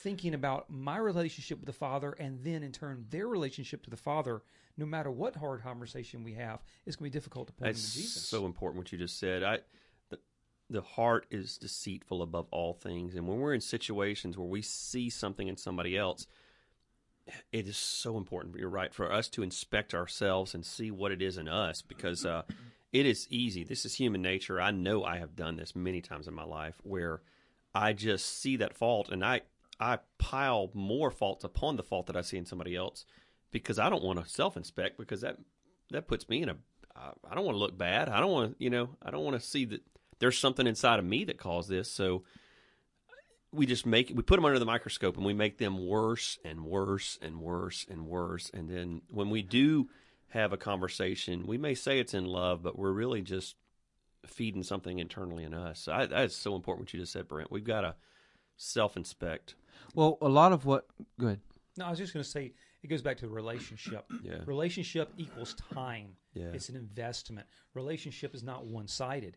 thinking 0.03 0.35
about 0.35 0.69
my 0.69 0.99
relationship 0.99 1.59
with 1.59 1.67
the 1.67 1.73
Father 1.73 2.13
and 2.13 2.43
then 2.43 2.63
in 2.63 2.73
turn 2.73 3.07
their 3.11 3.29
relationship 3.29 3.85
to 3.85 3.91
the 3.91 3.97
Father, 3.97 4.43
no 4.77 4.87
matter 4.87 5.11
what 5.11 5.37
hard 5.37 5.63
conversation 5.63 6.25
we 6.25 6.35
have, 6.35 6.61
it's 6.87 6.97
going 6.97 7.11
to 7.11 7.15
be 7.15 7.19
difficult 7.19 7.49
to 7.49 7.53
point 7.53 7.75
them 7.75 7.83
to 7.83 7.93
Jesus. 7.93 8.23
so 8.23 8.47
important 8.47 8.79
what 8.79 8.93
you 8.93 8.99
just 8.99 9.19
said. 9.19 9.43
I 9.43 9.59
the, 10.11 10.19
the 10.71 10.83
heart 10.83 11.27
is 11.31 11.59
deceitful 11.59 12.23
above 12.23 12.47
all 12.51 12.75
things, 12.75 13.15
and 13.15 13.27
when 13.27 13.39
we're 13.39 13.55
in 13.55 13.61
situations 13.61 14.39
where 14.39 14.47
we 14.47 14.63
see 14.63 15.11
something 15.11 15.49
in 15.49 15.57
somebody 15.57 15.97
else, 15.97 16.27
it 17.53 17.69
is 17.69 17.77
so 17.77 18.17
important. 18.17 18.57
You're 18.57 18.69
right 18.69 18.93
for 18.93 19.13
us 19.13 19.29
to 19.31 19.43
inspect 19.43 19.95
ourselves 19.95 20.55
and 20.55 20.65
see 20.65 20.91
what 20.91 21.13
it 21.13 21.23
is 21.23 21.37
in 21.39 21.49
us 21.49 21.83
because 21.83 22.27
uh, 22.27 22.43
it 22.93 23.07
is 23.07 23.27
easy. 23.31 23.65
This 23.65 23.85
is 23.85 23.95
human 23.95 24.23
nature. 24.23 24.61
I 24.61 24.71
know 24.71 25.05
I 25.05 25.19
have 25.19 25.37
done 25.37 25.57
this 25.57 25.77
many 25.77 26.01
times 26.01 26.27
in 26.27 26.35
my 26.35 26.45
life 26.45 26.81
where 26.83 27.23
I 27.75 27.93
just 27.93 28.41
see 28.41 28.57
that 28.57 28.77
fault 28.77 29.09
and 29.11 29.25
I 29.25 29.43
I 29.81 29.99
pile 30.19 30.71
more 30.75 31.11
faults 31.11 31.43
upon 31.43 31.77
the 31.77 31.83
fault 31.83 32.07
that 32.07 32.17
I 32.17 32.21
see 32.21 32.37
in 32.37 32.47
somebody 32.47 32.77
else 32.77 33.05
because 33.53 33.79
I 33.79 33.89
don't 33.89 34.03
want 34.03 34.23
to 34.23 34.29
self 34.29 34.57
inspect 34.57 34.99
because 34.99 35.21
that 35.21 35.39
that 35.91 36.09
puts 36.09 36.29
me 36.29 36.43
in 36.43 36.49
a 36.49 36.57
I 36.97 37.11
I 37.31 37.35
don't 37.35 37.45
want 37.45 37.55
to 37.55 37.61
look 37.61 37.79
bad. 37.79 38.09
I 38.09 38.21
don't 38.21 38.33
want 38.33 38.59
to, 38.59 38.65
you 38.65 38.71
know, 38.71 38.91
I 39.03 39.11
don't 39.11 39.25
want 39.25 39.41
to 39.41 39.47
see 39.47 39.65
that 39.67 39.83
there's 40.19 40.39
something 40.39 40.67
inside 40.67 40.99
of 40.99 41.05
me 41.05 41.25
that 41.25 41.39
caused 41.39 41.69
this. 41.69 41.91
So 41.91 42.25
we 43.53 43.67
just 43.67 43.87
make 43.87 44.13
we 44.15 44.23
put 44.23 44.37
them 44.37 44.45
under 44.45 44.59
the 44.59 44.65
microscope 44.65 45.17
and 45.17 45.27
we 45.27 45.35
make 45.35 45.59
them 45.59 45.87
worse 45.87 46.39
and 46.45 46.65
worse 46.65 47.19
and 47.21 47.41
worse 47.41 47.87
and 47.89 48.07
worse. 48.07 48.51
And 48.53 48.69
then 48.69 49.03
when 49.11 49.31
we 49.31 49.43
do 49.43 49.89
have 50.29 50.53
a 50.53 50.57
conversation, 50.57 51.47
we 51.47 51.59
may 51.59 51.75
say 51.75 51.99
it's 51.99 52.15
in 52.15 52.25
love, 52.25 52.63
but 52.63 52.79
we're 52.79 52.93
really 52.93 53.21
just 53.21 53.57
feeding 54.27 54.63
something 54.63 54.99
internally 54.99 55.45
in 55.45 55.53
us. 55.53 55.81
So 55.81 55.93
I, 55.93 56.07
that's 56.07 56.37
so 56.37 56.55
important 56.55 56.87
what 56.87 56.95
you 56.95 57.01
just 57.01 57.13
said, 57.13 57.29
Brent. 57.29 57.51
We've 57.51 57.65
got 57.65 57.83
to 57.83 57.95
self 58.57 58.97
inspect. 58.97 59.55
Well, 59.95 60.17
a 60.23 60.29
lot 60.29 60.53
of 60.53 60.65
what. 60.65 60.87
Good. 61.19 61.41
No, 61.77 61.87
I 61.87 61.91
was 61.91 61.99
just 61.99 62.15
going 62.15 62.23
to 62.23 62.31
say 62.31 62.53
it 62.83 62.89
goes 62.89 63.03
back 63.03 63.17
to 63.19 63.27
the 63.27 63.33
relationship. 63.33 64.05
Yeah. 64.23 64.39
Relationship 64.47 65.13
equals 65.17 65.55
time. 65.75 66.11
Yeah. 66.35 66.51
It's 66.53 66.69
an 66.69 66.77
investment. 66.77 67.47
Relationship 67.75 68.35
is 68.35 68.43
not 68.45 68.67
one 68.67 68.87
sided. 68.87 69.37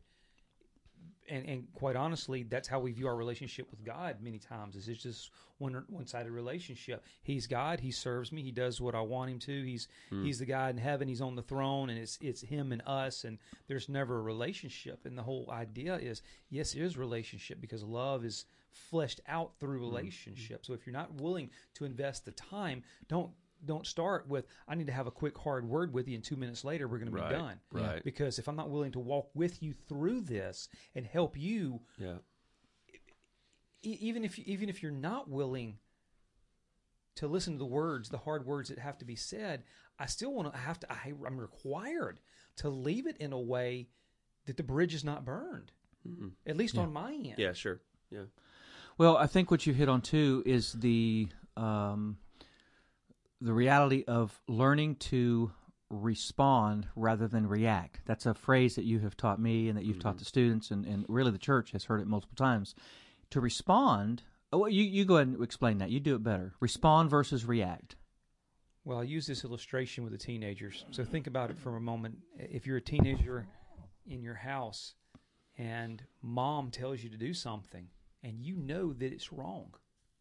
And, 1.28 1.48
and 1.50 1.68
quite 1.74 1.96
honestly, 1.96 2.44
that's 2.44 2.68
how 2.68 2.80
we 2.80 2.92
view 2.92 3.08
our 3.08 3.16
relationship 3.16 3.72
with 3.72 3.84
God 3.84 4.18
many 4.22 4.38
times. 4.38 4.76
Is 4.76 4.88
it's 4.88 5.02
just 5.02 5.32
one 5.58 5.84
one 5.90 6.06
sided 6.06 6.32
relationship. 6.32 7.04
He's 7.24 7.48
God. 7.48 7.80
He 7.80 7.90
serves 7.90 8.32
me. 8.32 8.44
He 8.44 8.52
does 8.52 8.80
what 8.80 8.94
I 8.94 9.02
want 9.02 9.32
him 9.32 9.40
to. 9.40 9.64
He's 9.64 9.88
hmm. 10.12 10.24
he's 10.24 10.38
the 10.38 10.46
God 10.46 10.72
in 10.72 10.78
heaven. 10.78 11.08
He's 11.08 11.22
on 11.22 11.36
the 11.36 11.42
throne, 11.42 11.90
and 11.90 11.98
it's 11.98 12.20
it's 12.22 12.42
him 12.42 12.72
and 12.72 12.84
us. 12.86 13.24
And 13.24 13.40
there's 13.68 13.90
never 13.90 14.20
a 14.20 14.22
relationship. 14.22 15.06
And 15.06 15.18
the 15.18 15.24
whole 15.24 15.50
idea 15.52 15.96
is 15.96 16.22
yes, 16.50 16.74
there 16.74 16.84
is 16.84 16.96
relationship 16.96 17.60
because 17.60 17.84
love 17.84 18.24
is 18.24 18.46
fleshed 18.76 19.22
out 19.28 19.54
through 19.60 19.80
mm-hmm. 19.80 19.96
relationship. 19.96 20.66
So 20.66 20.74
if 20.74 20.86
you're 20.86 20.94
not 20.94 21.22
willing 21.22 21.50
to 21.76 21.86
invest 21.86 22.26
the 22.26 22.32
time, 22.32 22.84
don't 23.08 23.32
don't 23.64 23.88
start 23.88 24.28
with 24.28 24.46
I 24.68 24.76
need 24.76 24.88
to 24.88 24.94
have 24.94 25.08
a 25.08 25.12
quick 25.12 25.38
hard 25.38 25.68
word 25.68 25.94
with 25.94 26.08
you 26.08 26.16
and 26.16 26.24
2 26.24 26.36
minutes 26.36 26.64
later 26.64 26.88
we're 26.88 27.00
going 27.00 27.12
to 27.12 27.22
be 27.22 27.30
done. 27.30 27.60
right. 27.72 28.04
Because 28.04 28.38
if 28.38 28.48
I'm 28.48 28.56
not 28.56 28.70
willing 28.70 28.92
to 28.92 29.00
walk 29.00 29.30
with 29.34 29.64
you 29.64 29.74
through 29.74 30.22
this 30.22 30.68
and 30.94 31.06
help 31.06 31.38
you 31.38 31.82
Yeah. 31.98 32.18
even 33.82 34.24
if 34.24 34.38
even 34.40 34.70
if 34.70 34.84
you're 34.84 34.92
not 34.92 35.30
willing 35.30 35.80
to 37.16 37.28
listen 37.28 37.54
to 37.54 37.60
the 37.60 37.66
words, 37.66 38.10
the 38.10 38.18
hard 38.18 38.46
words 38.46 38.70
that 38.70 38.78
have 38.78 38.98
to 38.98 39.06
be 39.06 39.16
said, 39.16 39.64
I 39.98 40.06
still 40.06 40.34
want 40.34 40.52
to 40.52 40.60
I 40.60 40.62
have 40.62 40.80
to 40.82 40.92
I, 40.92 41.14
I'm 41.26 41.40
required 41.40 42.20
to 42.58 42.70
leave 42.70 43.08
it 43.08 43.18
in 43.18 43.34
a 43.34 43.40
way 43.40 43.88
that 44.46 44.58
the 44.58 44.64
bridge 44.64 44.94
is 44.94 45.04
not 45.04 45.26
burned. 45.26 45.72
Mm-hmm. 46.08 46.28
At 46.46 46.58
least 46.58 46.78
on 46.78 46.94
my 46.94 47.14
end. 47.14 47.36
Yeah, 47.38 47.54
sure. 47.54 47.82
Yeah. 48.12 48.26
Well, 48.98 49.18
I 49.18 49.28
think 49.28 49.52
what 49.52 49.66
you 49.66 49.74
hit 49.74 49.90
on 49.90 50.02
too 50.02 50.42
is 50.46 50.72
the 50.74 51.28
um, 51.58 52.18
the 53.42 53.54
reality 53.54 54.04
of 54.08 54.42
learning 54.48 54.96
to 54.96 55.52
respond 55.90 56.88
rather 56.96 57.28
than 57.28 57.48
react. 57.48 58.02
That's 58.06 58.26
a 58.26 58.34
phrase 58.34 58.76
that 58.76 58.86
you 58.86 59.00
have 59.00 59.18
taught 59.18 59.40
me 59.40 59.68
and 59.68 59.78
that 59.78 59.86
you've 59.86 60.00
taught 60.00 60.18
the 60.18 60.26
students, 60.26 60.72
and, 60.72 60.86
and 60.86 61.06
really 61.08 61.32
the 61.32 61.38
church 61.38 61.72
has 61.72 61.86
heard 61.86 62.02
it 62.02 62.08
multiple 62.08 62.36
times. 62.36 62.74
To 63.32 63.42
respond, 63.42 64.24
oh, 64.54 64.66
you 64.68 64.84
you 64.84 65.04
go 65.04 65.18
ahead 65.18 65.28
and 65.28 65.44
explain 65.44 65.80
that. 65.80 65.90
You 65.90 66.00
do 66.00 66.16
it 66.16 66.24
better. 66.24 66.54
Respond 66.62 67.10
versus 67.10 67.46
react. 67.46 67.96
Well, 68.86 69.00
I 69.00 69.04
use 69.04 69.26
this 69.26 69.44
illustration 69.44 70.04
with 70.04 70.14
the 70.14 70.20
teenagers. 70.20 70.86
So 70.92 71.04
think 71.04 71.28
about 71.28 71.50
it 71.50 71.58
for 71.58 71.76
a 71.76 71.82
moment. 71.82 72.20
If 72.38 72.68
you're 72.68 72.78
a 72.78 72.82
teenager 72.82 73.48
in 74.06 74.22
your 74.22 74.36
house 74.36 74.94
and 75.58 76.04
mom 76.22 76.70
tells 76.70 77.04
you 77.04 77.10
to 77.10 77.18
do 77.18 77.34
something 77.34 77.88
and 78.26 78.42
you 78.42 78.58
know 78.58 78.92
that 78.92 79.14
it's 79.14 79.32
wrong, 79.32 79.74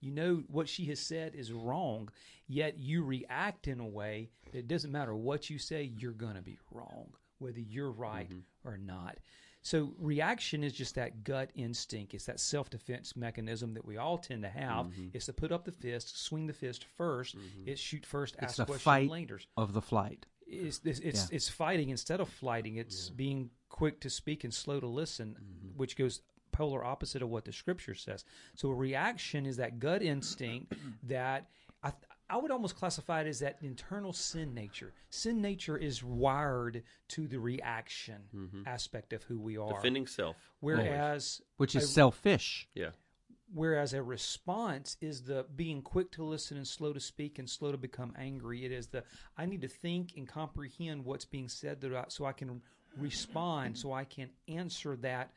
you 0.05 0.11
know 0.11 0.43
what 0.49 0.69
she 0.69 0.85
has 0.87 1.01
said 1.01 1.35
is 1.35 1.51
wrong, 1.51 2.11
yet 2.47 2.79
you 2.79 3.03
react 3.03 3.67
in 3.67 3.81
a 3.81 3.87
way 3.87 4.29
that 4.53 4.59
it 4.59 4.69
doesn't 4.69 4.93
matter 4.93 5.17
what 5.17 5.49
you 5.49 5.59
say, 5.59 5.91
you're 5.97 6.13
going 6.13 6.35
to 6.35 6.43
be 6.43 6.59
wrong, 6.71 7.09
whether 7.39 7.61
you're 7.61 7.91
right 7.91 8.29
mm-hmm. 8.29 8.69
or 8.69 8.77
not. 8.77 9.17
So 9.63 9.95
reaction 9.99 10.63
is 10.63 10.75
just 10.75 10.97
that 10.97 11.25
gut 11.25 11.51
instinct. 11.55 12.13
It's 12.13 12.27
that 12.27 12.39
self-defense 12.39 13.17
mechanism 13.17 13.73
that 13.73 13.87
we 13.87 13.97
all 13.97 14.19
tend 14.19 14.43
to 14.43 14.51
have. 14.51 14.89
Mm-hmm. 14.89 15.09
It's 15.15 15.25
to 15.25 15.33
put 15.33 15.53
up 15.53 15.65
the 15.65 15.73
fist, 15.73 16.23
swing 16.23 16.47
the 16.47 16.53
fist 16.53 16.85
1st 17.01 17.37
mm-hmm. 17.37 17.69
It's 17.69 17.81
shoot 17.81 18.05
first, 18.05 18.35
It's 18.35 18.45
ask 18.45 18.57
the 18.57 18.65
questions 18.67 18.83
fight 18.83 19.11
later. 19.11 19.41
of 19.57 19.73
the 19.73 19.81
flight. 19.81 20.27
It's 20.47 20.83
it's 20.85 20.99
it's, 20.99 21.31
it's 21.31 21.49
fighting 21.49 21.89
instead 21.89 22.21
of 22.21 22.29
flighting. 22.29 22.77
It's 22.77 23.09
being 23.09 23.49
quick 23.71 24.01
to 24.01 24.11
speak 24.11 24.45
and 24.45 24.53
slow 24.53 24.79
to 24.79 24.87
listen, 24.87 25.39
which 25.75 25.97
goes 25.97 26.21
polar 26.55 26.85
opposite 26.85 27.23
of 27.23 27.29
what 27.29 27.45
the 27.45 27.53
scripture 27.53 27.95
says. 27.95 28.25
So 28.55 28.71
a 28.71 28.75
reaction 28.75 29.45
is 29.45 29.57
that 29.57 29.79
gut 29.79 30.03
instinct 30.03 30.75
that 31.05 31.49
I 31.83 31.93
I 32.31 32.39
would 32.39 32.51
almost 32.51 32.77
classify 32.77 33.21
it 33.21 33.27
as 33.27 33.41
that 33.41 33.59
internal 33.61 34.13
sin 34.13 34.55
nature. 34.55 34.95
Sin 35.11 35.43
nature 35.43 35.77
is 35.77 36.03
wired 36.03 36.83
to 37.09 37.29
the 37.29 37.39
reaction 37.39 38.23
mm-hmm. 38.35 38.63
aspect 38.67 39.13
of 39.13 39.23
who 39.25 39.39
we 39.39 39.59
are. 39.59 39.75
Defending 39.75 40.07
self. 40.07 40.37
Whereas 40.61 41.43
Which 41.59 41.75
is 41.75 41.85
I- 41.85 41.87
selfish. 41.87 42.69
Yeah. 42.75 42.91
Whereas 43.53 43.93
a 43.93 44.03
response 44.03 44.97
is 45.01 45.23
the 45.23 45.45
being 45.55 45.83
quick 45.83 46.11
to 46.13 46.25
listen 46.25 46.57
and 46.57 46.67
slow 46.67 46.93
to 46.93 46.99
speak 46.99 47.39
and 47.39 47.49
slow 47.49 47.71
to 47.71 47.79
become 47.79 48.15
angry. 48.19 48.65
It 48.65 48.73
is 48.73 48.89
the 48.89 49.05
I 49.37 49.47
need 49.47 49.61
to 49.61 49.69
think 49.69 50.15
and 50.17 50.27
comprehend 50.27 51.05
what's 51.05 51.27
being 51.27 51.49
said 51.49 51.85
so 52.09 52.25
I 52.25 52.33
can 52.33 52.63
respond, 52.97 53.77
so 53.77 53.93
I 53.93 54.05
can 54.05 54.31
answer 54.49 54.97
that 54.97 55.31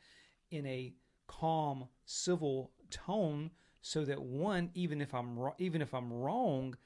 in 0.50 0.66
a 0.66 0.94
calm, 1.28 1.86
civil 2.04 2.72
tone, 2.90 3.52
so 3.80 4.04
that 4.04 4.20
one, 4.20 4.70
even 4.74 5.00
if 5.00 5.14
I'm 5.14 5.38
even 5.58 5.80
if 5.80 5.94
I'm 5.94 6.12
wrong, 6.12 6.76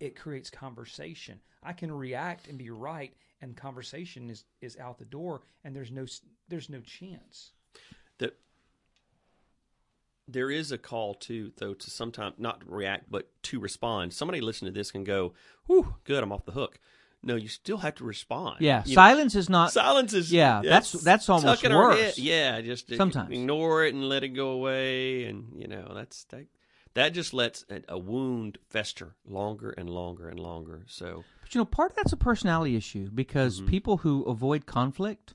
it 0.00 0.16
creates 0.16 0.48
conversation. 0.48 1.40
I 1.62 1.72
can 1.74 1.92
react 1.92 2.48
and 2.48 2.56
be 2.56 2.70
right, 2.70 3.12
and 3.42 3.54
conversation 3.56 4.30
is 4.30 4.44
is 4.62 4.78
out 4.78 4.98
the 4.98 5.04
door, 5.04 5.42
and 5.64 5.76
there's 5.76 5.90
no 5.92 6.06
there's 6.48 6.70
no 6.70 6.80
chance. 6.80 7.52
that 8.18 8.38
there 10.28 10.50
is 10.50 10.72
a 10.72 10.78
call 10.78 11.14
to 11.14 11.52
though 11.58 11.74
to 11.74 11.90
sometimes 11.90 12.34
not 12.38 12.62
react 12.68 13.10
but 13.10 13.30
to 13.42 13.60
respond 13.60 14.12
somebody 14.12 14.40
listening 14.40 14.72
to 14.72 14.78
this 14.78 14.90
can 14.90 15.04
go 15.04 15.32
whew 15.66 15.94
good 16.04 16.22
i'm 16.22 16.32
off 16.32 16.44
the 16.44 16.52
hook 16.52 16.80
no 17.26 17.34
you 17.36 17.48
still 17.48 17.78
have 17.78 17.94
to 17.96 18.04
respond 18.04 18.56
Yeah, 18.60 18.82
You 18.86 18.92
know, 18.96 19.02
silence 19.02 19.34
is 19.34 19.48
not. 19.50 19.72
silence 19.72 20.12
is 20.14 20.32
Yeah, 20.32 20.62
that's- 20.62 20.92
that's 20.92 21.28
almost 21.28 21.62
worse. 21.64 22.18
yeah 22.18 22.60
just 22.62 22.94
Sometimes. 22.96 23.30
ignore 23.30 23.84
it 23.84 23.94
and 23.94 24.08
let 24.08 24.22
it 24.24 24.28
go 24.30 24.50
away 24.50 25.24
and 25.24 25.52
you 25.54 25.66
know 25.68 25.92
that's 25.94 26.24
that 26.24 26.46
that 26.94 27.10
just 27.10 27.34
lets 27.34 27.64
a, 27.68 27.82
a 27.88 27.98
wound 27.98 28.56
fester 28.70 29.16
longer 29.26 29.70
and 29.70 29.90
longer 29.90 30.28
and 30.28 30.40
longer 30.40 30.84
so 30.86 31.24
But 31.42 31.54
you 31.54 31.60
know, 31.60 31.64
part 31.66 31.90
of 31.90 31.96
that's 31.96 32.12
a 32.12 32.16
personality 32.16 32.74
issue 32.76 33.10
because 33.14 33.58
Mm-hmm. 33.58 33.66
people 33.68 33.96
who 33.98 34.22
avoid 34.24 34.64
conflict, 34.66 35.34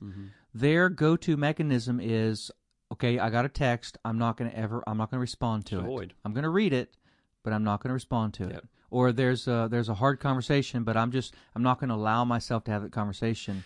their 0.54 0.88
go-to 0.90 1.36
mechanism 1.36 2.00
is, 2.02 2.50
okay, 2.92 3.18
I 3.18 3.30
got 3.30 3.44
a 3.46 3.48
text. 3.48 3.96
I'm 4.04 4.18
not 4.18 4.36
going 4.36 4.50
to 4.50 4.58
ever. 4.58 4.82
I'm 4.86 4.98
not 4.98 5.10
going 5.10 5.16
to 5.18 5.20
respond 5.30 5.64
to 5.66 5.78
Avoid. 5.78 6.10
it. 6.10 6.16
I'm 6.24 6.32
going 6.34 6.42
to 6.44 6.50
read 6.50 6.72
it, 6.74 6.96
but 7.44 7.52
I'm 7.54 7.64
not 7.64 7.80
going 7.82 7.88
to 7.88 7.94
respond 7.94 8.34
to 8.34 8.44
Yep. 8.44 8.52
it. 8.58 8.64
Or 8.92 9.10
there's 9.10 9.48
a, 9.48 9.68
there's 9.70 9.88
a 9.88 9.94
hard 9.94 10.20
conversation, 10.20 10.84
but 10.84 10.96
I'm 10.98 11.10
just 11.12 11.34
I'm 11.56 11.62
not 11.62 11.80
going 11.80 11.88
to 11.88 11.94
allow 11.96 12.24
myself 12.24 12.64
to 12.64 12.70
have 12.70 12.82
that 12.82 12.92
conversation, 12.92 13.64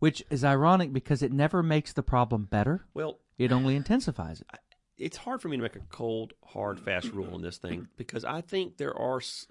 which 0.00 0.22
is 0.30 0.42
ironic 0.44 0.92
because 0.92 1.22
it 1.22 1.32
never 1.32 1.62
makes 1.62 1.92
the 1.92 2.02
problem 2.02 2.44
better. 2.44 2.84
Well, 2.92 3.20
It 3.38 3.52
only 3.52 3.76
intensifies 3.76 4.40
it. 4.40 4.48
it's 4.98 5.16
hard 5.18 5.40
for 5.40 5.48
me 5.48 5.56
to 5.56 5.62
make 5.62 5.76
a 5.76 5.80
cold, 5.90 6.32
hard, 6.44 6.80
fast 6.80 7.12
rule 7.12 7.32
on 7.34 7.42
this 7.42 7.56
thing 7.58 7.86
because 7.96 8.24
I 8.24 8.40
think 8.40 8.76
there 8.76 8.96
are 8.98 9.18
s- 9.18 9.46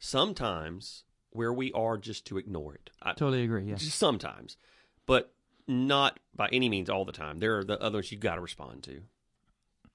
sometimes 0.00 1.04
where 1.30 1.52
we 1.52 1.72
are 1.72 1.96
just 1.98 2.26
to 2.26 2.38
ignore 2.38 2.74
it. 2.74 2.90
I, 3.02 3.12
Totally 3.12 3.44
agree. 3.44 3.64
Yeah. 3.64 3.76
sometimes, 3.76 4.56
but 5.06 5.32
not 5.68 6.18
by 6.34 6.48
any 6.52 6.68
means 6.68 6.88
all 6.88 7.04
the 7.04 7.12
time. 7.12 7.38
There 7.38 7.58
are 7.58 7.64
the 7.64 7.80
others 7.82 8.10
you've 8.10 8.20
got 8.20 8.36
to 8.36 8.40
respond 8.40 8.82
to. 8.84 9.02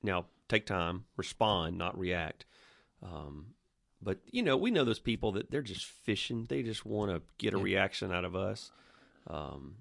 Now, 0.03 0.25
take 0.47 0.65
time, 0.65 1.05
respond, 1.17 1.77
not 1.77 1.97
react. 1.97 2.45
Um, 3.01 3.47
but 4.01 4.19
you 4.25 4.43
know, 4.43 4.57
we 4.57 4.71
know 4.71 4.83
those 4.83 4.99
people 4.99 5.33
that 5.33 5.51
they're 5.51 5.61
just 5.61 5.85
fishing. 5.85 6.45
They 6.49 6.63
just 6.63 6.85
want 6.85 7.11
to 7.11 7.21
get 7.37 7.53
a 7.53 7.57
reaction 7.57 8.11
out 8.11 8.25
of 8.25 8.35
us. 8.35 8.71
Um, 9.27 9.75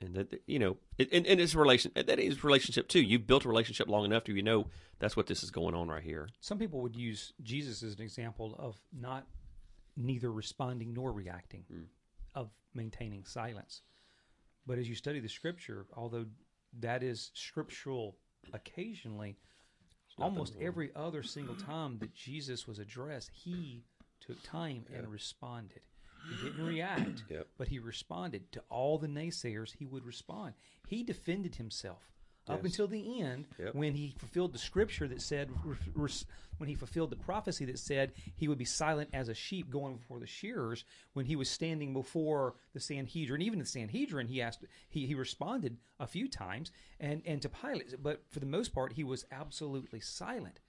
and 0.00 0.14
that 0.14 0.42
you 0.46 0.58
know, 0.58 0.76
it, 0.98 1.08
and, 1.12 1.26
and 1.26 1.40
it's 1.40 1.54
a 1.54 1.58
relation. 1.58 1.92
That 1.94 2.18
is 2.18 2.44
relationship 2.44 2.88
too. 2.88 3.00
You've 3.00 3.26
built 3.26 3.44
a 3.44 3.48
relationship 3.48 3.88
long 3.88 4.04
enough 4.04 4.24
to 4.24 4.34
you 4.34 4.42
know 4.42 4.66
that's 4.98 5.16
what 5.16 5.26
this 5.26 5.42
is 5.42 5.50
going 5.50 5.74
on 5.74 5.88
right 5.88 6.02
here. 6.02 6.28
Some 6.40 6.58
people 6.58 6.80
would 6.82 6.96
use 6.96 7.32
Jesus 7.42 7.82
as 7.82 7.94
an 7.94 8.02
example 8.02 8.54
of 8.58 8.76
not 8.92 9.26
neither 9.96 10.30
responding 10.32 10.92
nor 10.92 11.12
reacting, 11.12 11.64
of 12.34 12.50
maintaining 12.74 13.24
silence. 13.24 13.82
But 14.66 14.78
as 14.78 14.88
you 14.88 14.94
study 14.94 15.20
the 15.20 15.28
scripture, 15.28 15.86
although 15.96 16.26
that 16.80 17.02
is 17.02 17.30
scriptural 17.34 18.16
occasionally, 18.52 19.36
almost 20.18 20.54
every 20.60 20.90
other 20.94 21.22
single 21.22 21.54
time 21.56 21.98
that 21.98 22.14
Jesus 22.14 22.66
was 22.66 22.78
addressed, 22.78 23.30
he 23.32 23.84
took 24.20 24.42
time 24.42 24.84
and 24.94 25.08
responded. 25.08 25.80
He 26.28 26.42
didn't 26.48 26.64
react, 26.64 27.24
Yep. 27.28 27.48
but 27.58 27.68
he 27.68 27.78
responded 27.78 28.50
to 28.52 28.62
all 28.70 28.96
the 28.98 29.06
naysayers. 29.08 29.74
He 29.78 29.84
would 29.84 30.04
respond. 30.06 30.54
He 30.88 31.02
defended 31.02 31.56
himself 31.56 32.13
up 32.46 32.58
Yes. 32.62 32.72
until 32.72 32.86
the 32.88 33.20
end 33.22 33.46
Yep. 33.58 33.74
when 33.74 33.94
he 33.94 34.14
fulfilled 34.18 34.52
the 34.52 34.58
scripture 34.58 35.08
that 35.08 35.22
said, 35.22 35.50
when 36.58 36.68
he 36.68 36.74
fulfilled 36.74 37.10
the 37.10 37.16
prophecy 37.16 37.64
that 37.64 37.78
said 37.78 38.12
he 38.36 38.48
would 38.48 38.58
be 38.58 38.64
silent 38.64 39.10
as 39.12 39.28
a 39.28 39.34
sheep 39.34 39.70
going 39.70 39.96
before 39.96 40.20
the 40.20 40.26
shearers. 40.26 40.84
When 41.14 41.26
he 41.26 41.36
was 41.36 41.48
standing 41.50 41.92
before 41.94 42.54
the 42.74 42.80
Sanhedrin, 42.80 43.40
even 43.42 43.58
the 43.58 43.64
Sanhedrin, 43.66 44.28
he 44.28 44.42
asked, 44.42 44.64
he, 44.88 45.06
he 45.06 45.14
responded 45.14 45.78
a 45.98 46.06
few 46.06 46.28
times, 46.28 46.70
and 47.00 47.22
and 47.24 47.40
to 47.42 47.48
Pilate, 47.48 48.02
but 48.02 48.22
for 48.30 48.40
the 48.40 48.46
most 48.46 48.74
part, 48.74 48.92
he 48.92 49.04
was 49.04 49.24
absolutely 49.30 50.00
silent 50.00 50.60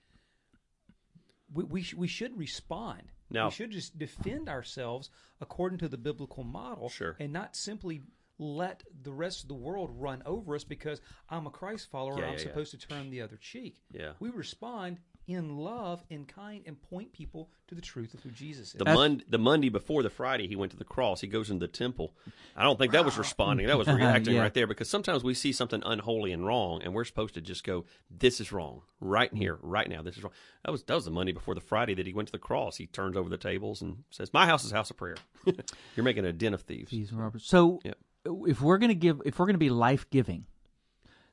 we 1.54 1.64
we, 1.64 1.82
sh- 1.84 1.94
we 1.94 2.08
should 2.08 2.38
respond. 2.38 3.12
Now- 3.30 3.46
we 3.48 3.52
should 3.52 3.72
just 3.72 3.98
defend 3.98 4.50
ourselves 4.50 5.10
according 5.42 5.78
to 5.80 5.88
the 5.88 5.98
biblical 5.98 6.44
model, 6.44 6.90
Sure. 6.90 7.16
and 7.20 7.32
not 7.32 7.56
simply 7.56 8.02
let 8.38 8.84
the 9.04 9.12
rest 9.14 9.44
of 9.44 9.48
the 9.50 9.56
world 9.56 9.90
run 9.94 10.22
over 10.26 10.56
us 10.56 10.64
because 10.64 11.02
I'm 11.30 11.48
a 11.48 11.52
Christ 11.52 11.90
follower. 11.90 12.20
Yeah, 12.20 12.26
I'm 12.26 12.34
yeah, 12.34 12.40
yeah. 12.40 12.44
supposed 12.44 12.72
to 12.72 12.78
turn 12.78 13.10
the 13.10 13.22
other 13.22 13.38
cheek. 13.38 13.82
Yeah. 13.92 14.12
we 14.20 14.30
respond 14.30 15.00
in 15.28 15.58
love, 15.58 16.04
in 16.12 16.24
kind, 16.26 16.62
and 16.68 16.80
point 16.80 17.12
people 17.12 17.50
to 17.68 17.74
the 17.74 17.82
truth 17.82 18.14
of 18.14 18.22
who 18.22 18.30
Jesus 18.30 18.68
is. 18.68 18.74
The 18.74 18.86
Mon- 18.86 19.24
the 19.28 19.40
Monday 19.40 19.70
before 19.70 20.04
the 20.04 20.10
Friday, 20.12 20.48
he 20.48 20.56
went 20.56 20.72
to 20.74 20.78
the 20.78 20.84
cross. 20.84 21.20
He 21.22 21.26
goes 21.28 21.50
into 21.50 21.66
the 21.66 21.72
temple. 21.72 22.14
I 22.56 22.62
don't 22.62 22.78
think 22.78 22.92
that 22.92 23.04
was 23.04 23.18
responding. 23.18 23.66
That 23.66 23.78
was 23.78 23.88
reacting 23.92 24.36
Yeah. 24.36 24.42
right 24.42 24.54
there 24.54 24.68
because 24.68 24.88
sometimes 24.88 25.24
we 25.24 25.34
see 25.34 25.52
something 25.52 25.82
unholy 25.84 26.32
and 26.32 26.46
wrong, 26.46 26.84
and 26.84 26.94
we're 26.94 27.06
supposed 27.06 27.34
to 27.34 27.42
just 27.42 27.64
go, 27.64 27.86
"This 28.12 28.40
is 28.40 28.52
wrong, 28.52 28.84
right 29.00 29.32
in 29.32 29.38
here, 29.40 29.58
right 29.64 29.90
now. 29.90 30.04
This 30.04 30.16
is 30.16 30.24
wrong." 30.24 30.34
That 30.64 30.72
was 30.72 30.84
that 30.84 30.94
was 30.94 31.06
the 31.06 31.12
Monday 31.12 31.32
before 31.32 31.56
the 31.56 31.62
Friday 31.62 31.96
that 31.96 32.06
he 32.06 32.14
went 32.14 32.28
to 32.28 32.32
the 32.32 32.38
cross. 32.38 32.78
He 32.78 32.86
turns 32.86 33.18
over 33.18 33.28
the 33.28 33.38
tables 33.38 33.82
and 33.82 34.04
says, 34.12 34.32
"My 34.32 34.46
house 34.46 34.64
is 34.64 34.74
a 34.74 34.76
house 34.76 34.92
of 34.92 34.98
prayer." 34.98 35.16
You're 35.96 36.04
making 36.04 36.26
a 36.26 36.34
den 36.34 36.54
of 36.54 36.62
thieves. 36.62 36.92
Thieves 36.92 37.10
and 37.10 37.20
robbers. 37.20 37.46
So 37.46 37.80
Yep. 37.84 37.98
If 38.26 38.62
we're 38.62 38.78
going 38.78 38.90
to 38.90 38.96
give, 38.96 39.22
if 39.26 39.40
we're 39.40 39.46
going 39.46 39.56
to 39.56 39.60
be 39.60 39.70
life 39.70 40.10
giving, 40.10 40.46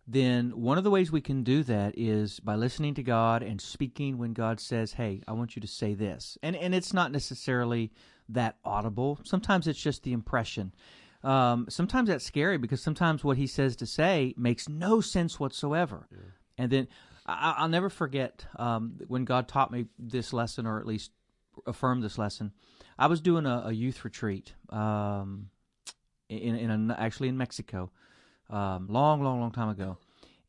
then 0.07 0.51
one 0.51 0.79
of 0.79 0.85
the 0.85 0.91
ways 0.91 1.13
we 1.13 1.21
can 1.21 1.43
do 1.43 1.63
that 1.63 1.95
is 1.97 2.41
by 2.41 2.55
listening 2.55 2.95
to 2.95 3.03
God 3.03 3.43
and 3.43 3.61
speaking 3.61 4.19
when 4.19 4.33
God 4.33 4.61
says, 4.61 4.93
"Hey, 4.93 5.23
I 5.29 5.33
want 5.33 5.57
you 5.57 5.63
to 5.63 5.69
say 5.69 5.95
this," 5.95 6.37
and 6.43 6.57
and 6.57 6.75
it's 6.75 6.93
not 6.93 7.13
necessarily 7.13 7.93
that 8.29 8.57
audible. 8.65 9.21
Sometimes 9.25 9.67
it's 9.67 9.81
just 9.81 10.03
the 10.03 10.13
impression. 10.13 10.75
Um, 11.23 11.67
sometimes 11.69 12.09
that's 12.09 12.25
scary 12.25 12.59
because 12.59 12.83
sometimes 12.83 13.23
what 13.23 13.37
He 13.37 13.47
says 13.47 13.77
to 13.77 13.87
say 13.87 14.35
makes 14.37 14.69
no 14.69 15.01
sense 15.01 15.39
whatsoever, 15.39 16.09
and 16.59 16.71
then 16.71 16.89
I, 17.27 17.55
I'll 17.59 17.69
never 17.69 17.89
forget 17.89 18.45
um, 18.57 18.99
when 19.07 19.25
God 19.25 19.49
taught 19.49 19.71
me 19.71 19.87
this 19.99 20.33
lesson, 20.33 20.67
or 20.67 20.81
at 20.81 20.87
least 20.87 21.13
affirmed 21.67 22.03
this 22.03 22.19
lesson. 22.19 22.53
I 22.99 23.07
was 23.07 23.21
doing 23.21 23.47
a, 23.47 23.65
a 23.67 23.73
youth 23.73 24.05
retreat. 24.05 24.53
Um, 24.69 25.51
in 26.37 26.57
in 26.57 26.91
a, 26.91 26.95
actually 26.95 27.29
in 27.29 27.37
Mexico, 27.37 27.91
um, 28.51 28.87
long, 28.89 29.23
long, 29.23 29.41
long 29.41 29.53
time 29.53 29.69
ago, 29.69 29.99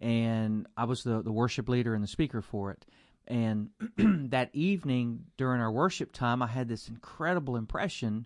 and 0.02 0.68
I 0.78 0.86
was 0.86 1.04
the 1.04 1.22
the 1.22 1.32
worship 1.32 1.70
leader 1.70 1.94
and 1.94 2.04
the 2.04 2.08
speaker 2.08 2.42
for 2.42 2.72
it. 2.72 2.86
And 3.28 3.70
that 4.32 4.50
evening 4.54 5.26
during 5.38 5.62
our 5.62 5.72
worship 5.72 6.12
time, 6.12 6.42
I 6.42 6.48
had 6.48 6.68
this 6.68 6.90
incredible 6.90 7.56
impression 7.56 8.26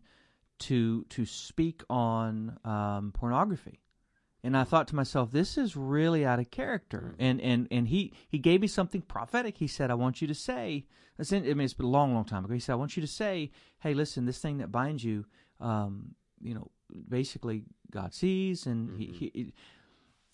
to 0.60 1.04
to 1.10 1.26
speak 1.26 1.84
on 1.90 2.58
um, 2.66 3.12
pornography. 3.14 3.82
And 4.44 4.56
I 4.56 4.64
thought 4.64 4.88
to 4.90 4.96
myself, 4.96 5.32
this 5.32 5.58
is 5.58 5.76
really 5.76 6.26
out 6.26 6.40
of 6.40 6.50
character. 6.52 7.16
And 7.20 7.42
and 7.42 7.68
and 7.70 7.88
he 7.88 8.14
he 8.30 8.40
gave 8.40 8.62
me 8.62 8.68
something 8.68 9.02
prophetic. 9.02 9.58
He 9.58 9.68
said, 9.68 9.92
I 9.92 9.96
want 9.96 10.22
you 10.22 10.28
to 10.28 10.36
say. 10.36 10.86
I 11.20 11.24
mean, 11.34 11.62
it's 11.62 11.74
been 11.74 11.88
a 11.88 11.90
long, 11.90 12.14
long 12.14 12.26
time 12.26 12.46
ago. 12.46 12.54
He 12.54 12.60
said, 12.60 12.74
I 12.74 12.76
want 12.76 12.96
you 12.96 13.02
to 13.02 13.08
say, 13.08 13.52
hey, 13.80 13.96
listen, 13.96 14.26
this 14.26 14.38
thing 14.38 14.60
that 14.60 14.72
binds 14.72 15.04
you, 15.04 15.26
um, 15.60 16.14
you 16.42 16.54
know, 16.54 16.70
basically 17.10 17.64
God 17.92 18.14
sees, 18.14 18.66
and 18.66 18.90
mm-hmm. 18.90 19.00
he, 19.00 19.32
he 19.34 19.54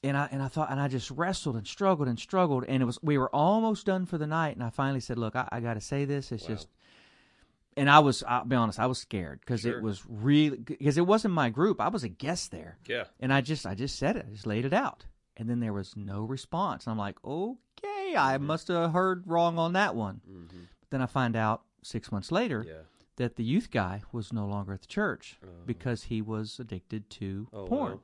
and 0.04 0.18
I 0.18 0.28
and 0.32 0.42
I 0.42 0.48
thought 0.48 0.70
and 0.72 0.80
I 0.80 0.88
just 0.88 1.10
wrestled 1.12 1.56
and 1.56 1.66
struggled 1.66 2.08
and 2.08 2.20
struggled 2.20 2.66
and 2.68 2.84
it 2.84 2.86
was 2.86 3.00
we 3.02 3.18
were 3.18 3.34
almost 3.34 3.86
done 3.86 4.06
for 4.06 4.18
the 4.18 4.28
night 4.28 4.56
and 4.56 4.64
I 4.64 4.70
finally 4.70 5.00
said, 5.00 5.18
look, 5.18 5.36
I, 5.36 5.48
I 5.52 5.60
got 5.62 5.76
to 5.76 5.82
say 5.82 6.06
this. 6.06 6.32
It's 6.32 6.46
just. 6.46 6.68
And 7.76 7.90
I 7.90 8.00
was, 8.00 8.24
I'll 8.28 8.46
be 8.46 8.56
honest, 8.56 8.80
I 8.80 8.86
was 8.86 9.00
scared 9.00 9.40
because 9.40 9.62
Sure. 9.62 9.76
it 9.76 9.82
was 9.82 10.04
really 10.08 10.58
because 10.58 11.00
it 11.00 11.08
wasn't 11.08 11.34
my 11.34 11.50
group. 11.50 11.82
I 11.82 11.88
was 11.88 12.04
a 12.04 12.10
guest 12.10 12.52
there, 12.52 12.78
Yeah. 12.88 13.06
and 13.20 13.34
I 13.34 13.42
just, 13.42 13.66
I 13.66 13.74
just 13.74 13.98
said 13.98 14.16
it, 14.16 14.28
I 14.28 14.32
just 14.32 14.46
laid 14.46 14.66
it 14.66 14.74
out, 14.74 15.08
and 15.38 15.50
then 15.50 15.60
there 15.60 15.74
was 15.74 15.96
no 15.98 16.22
response. 16.22 16.86
And 16.86 16.92
I'm 16.92 17.00
like, 17.00 17.18
okay, 17.26 18.16
I 18.16 18.36
mm-hmm. 18.36 18.46
must 18.46 18.68
have 18.68 18.92
heard 18.92 19.26
wrong 19.26 19.58
on 19.58 19.74
that 19.74 19.96
one. 19.96 20.22
But 20.82 20.90
then 20.92 21.02
I 21.02 21.08
find 21.08 21.36
out 21.36 21.64
six 21.82 22.12
months 22.12 22.32
later 22.32 22.64
Yeah. 22.68 22.74
That 23.18 23.36
the 23.36 23.44
youth 23.44 23.70
guy 23.72 24.02
was 24.12 24.34
no 24.34 24.46
longer 24.46 24.74
at 24.74 24.82
the 24.82 24.88
church 24.88 25.38
oh. 25.44 25.48
because 25.66 26.04
he 26.04 26.22
was 26.22 26.60
addicted 26.60 27.10
to 27.12 27.48
Oh, 27.54 27.66
porn. 27.66 27.92
wow. 27.94 28.00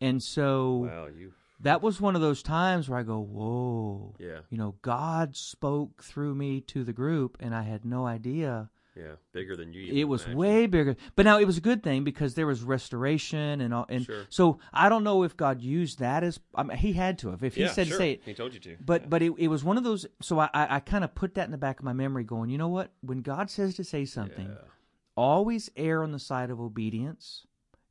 And 0.00 0.22
so 0.22 0.88
Wow. 0.90 1.06
You. 1.06 1.32
that 1.60 1.82
was 1.82 2.00
one 2.00 2.14
of 2.14 2.20
those 2.20 2.42
times 2.42 2.88
where 2.88 2.98
I 2.98 3.02
go, 3.02 3.18
whoa. 3.20 4.14
Yeah. 4.18 4.40
You 4.50 4.58
know, 4.58 4.76
God 4.82 5.36
spoke 5.36 6.02
through 6.02 6.34
me 6.34 6.60
to 6.62 6.84
the 6.84 6.92
group, 6.92 7.36
and 7.40 7.54
I 7.54 7.62
had 7.62 7.84
no 7.84 8.06
idea. 8.06 8.70
Yeah. 8.96 9.16
Bigger 9.32 9.56
than 9.56 9.72
you. 9.72 9.92
It 9.92 10.04
was 10.04 10.26
way 10.28 10.66
bigger. 10.66 10.94
But 11.16 11.24
now 11.24 11.38
it 11.40 11.46
was 11.46 11.58
a 11.58 11.60
good 11.60 11.82
thing 11.82 12.04
because 12.04 12.34
there 12.34 12.46
was 12.46 12.62
restoration 12.62 13.60
and 13.60 13.74
all. 13.74 13.86
And 13.88 14.04
Sure. 14.04 14.24
so 14.28 14.60
I 14.72 14.88
don't 14.88 15.02
know 15.02 15.24
if 15.24 15.36
God 15.36 15.60
used 15.60 15.98
that 15.98 16.22
as. 16.22 16.38
I 16.54 16.62
mean, 16.62 16.76
he 16.78 16.92
had 16.92 17.18
to 17.18 17.30
have. 17.30 17.42
If 17.42 17.56
he 17.56 17.62
Yeah, 17.62 17.72
said 17.72 17.88
sure. 17.88 17.98
say 17.98 18.12
it. 18.12 18.22
He 18.24 18.34
told 18.34 18.54
you 18.54 18.60
to. 18.60 18.76
But 18.80 19.10
but 19.10 19.20
it, 19.20 19.32
it 19.36 19.48
was 19.48 19.64
one 19.64 19.76
of 19.76 19.82
those. 19.84 20.06
So 20.22 20.38
I, 20.38 20.48
I, 20.54 20.76
I 20.76 20.80
kind 20.80 21.02
of 21.02 21.12
put 21.14 21.34
that 21.34 21.44
in 21.46 21.50
the 21.50 21.58
back 21.58 21.80
of 21.80 21.84
my 21.84 21.92
memory, 21.92 22.22
going, 22.22 22.50
you 22.50 22.58
know 22.58 22.68
what? 22.68 22.92
When 23.00 23.20
God 23.20 23.50
says 23.50 23.74
to 23.76 23.84
say 23.84 24.04
something, 24.04 24.46
Yeah. 24.48 24.68
always 25.16 25.70
err 25.76 26.02
on 26.04 26.12
the 26.12 26.18
side 26.20 26.50
of 26.50 26.60
obedience. 26.60 27.46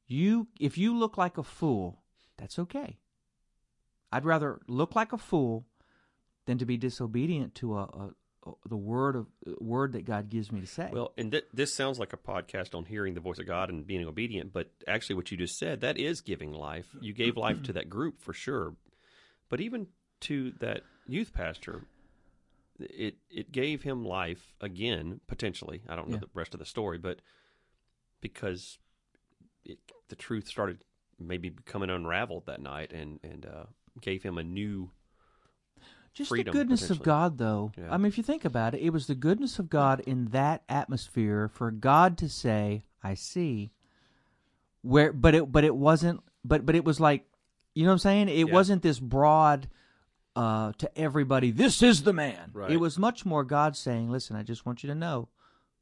You, 0.08 0.48
if 0.60 0.78
you 0.78 0.96
look 0.98 1.18
like 1.18 1.38
a 1.38 1.44
fool, 1.44 2.04
that's 2.38 2.60
okay. 2.60 3.00
I'd 4.12 4.26
rather 4.26 4.60
look 4.68 4.96
like 4.96 5.12
a 5.12 5.18
fool 5.18 5.66
than 6.46 6.58
to 6.60 6.66
be 6.66 6.78
disobedient 6.78 7.56
to 7.56 7.78
a, 7.78 7.82
a 7.84 8.10
the 8.68 8.76
word 8.78 9.16
of 9.16 9.28
word 9.60 9.94
that 9.94 10.06
God 10.06 10.30
gives 10.30 10.52
me 10.52 10.60
to 10.62 10.68
say. 10.68 10.90
Well, 10.92 11.14
and 11.18 11.32
th- 11.32 11.46
this 11.54 11.74
sounds 11.74 12.00
like 12.00 12.14
a 12.14 12.18
podcast 12.18 12.76
on 12.76 12.86
hearing 12.86 13.14
the 13.14 13.20
voice 13.22 13.40
of 13.40 13.46
God 13.48 13.70
and 13.70 13.86
being 13.88 14.06
obedient, 14.06 14.52
but 14.54 14.70
actually, 14.88 15.16
what 15.16 15.32
you 15.32 15.38
just 15.38 15.58
said 15.58 15.82
that 15.82 15.98
is 15.98 16.22
giving 16.22 16.52
life. 16.54 16.88
You 17.02 17.14
gave 17.14 17.38
life 17.38 17.64
to 17.64 17.74
that 17.74 17.90
group 17.90 18.22
for 18.22 18.34
sure, 18.34 18.76
but 19.50 19.62
even 19.62 19.88
to 20.22 20.52
that 20.60 20.82
youth 21.08 21.34
pastor, 21.34 21.86
it 22.80 23.16
it 23.30 23.52
gave 23.52 23.84
him 23.84 24.04
life 24.04 24.54
again 24.62 25.22
potentially. 25.28 25.82
I 25.88 25.96
don't 25.96 26.10
know 26.10 26.16
Yeah. 26.16 26.22
the 26.22 26.30
rest 26.34 26.54
of 26.54 26.60
the 26.60 26.66
story, 26.66 26.98
but 26.98 27.20
because 28.22 28.78
it, 29.66 29.80
the 30.10 30.16
truth 30.16 30.48
started 30.48 30.84
maybe 31.20 31.50
becoming 31.50 31.90
unraveled 31.90 32.46
that 32.48 32.62
night, 32.62 32.92
and 32.92 33.20
and 33.24 33.46
uh, 33.46 33.64
gave 34.02 34.24
him 34.24 34.38
a 34.38 34.44
new 34.44 34.92
Just 36.14 36.30
freedom, 36.30 36.52
the 36.54 36.60
goodness 36.60 36.90
of. 36.90 37.02
God, 37.02 37.38
though. 37.38 37.72
Yeah. 37.78 37.92
I 37.92 37.98
mean, 37.98 38.06
if 38.06 38.18
you 38.18 38.24
think 38.24 38.46
about 38.46 38.76
it, 38.76 38.82
it 38.82 38.92
was 38.92 39.08
the 39.08 39.16
goodness 39.16 39.58
of 39.58 39.70
God 39.70 40.00
in 40.02 40.26
that 40.26 40.64
atmosphere 40.70 41.48
for 41.48 41.72
God 41.72 42.18
to 42.20 42.30
say, 42.30 42.84
"I 43.04 43.16
see." 43.16 43.72
Where, 44.82 45.12
but 45.14 45.34
it, 45.34 45.52
but 45.52 45.64
it 45.64 45.76
wasn't, 45.76 46.22
but 46.44 46.66
but 46.66 46.76
it 46.76 46.84
was 46.84 47.00
like, 47.00 47.26
you 47.74 47.84
know 47.84 47.90
what 47.90 47.94
I'm 47.94 48.00
saying? 48.00 48.30
It 48.30 48.48
Yeah. 48.48 48.54
wasn't 48.54 48.82
this 48.84 49.00
broad 49.00 49.70
uh, 50.36 50.74
to 50.80 50.98
everybody, 50.98 51.52
"This 51.52 51.82
is 51.82 52.04
the 52.04 52.14
man." 52.14 52.52
Right. 52.54 52.72
It 52.72 52.78
was 52.78 53.00
much 53.00 53.26
more 53.26 53.44
God 53.44 53.76
saying, 53.76 54.10
"Listen, 54.12 54.36
I 54.36 54.44
just 54.44 54.66
want 54.66 54.84
you 54.84 54.88
to 54.90 54.96
know, 54.96 55.30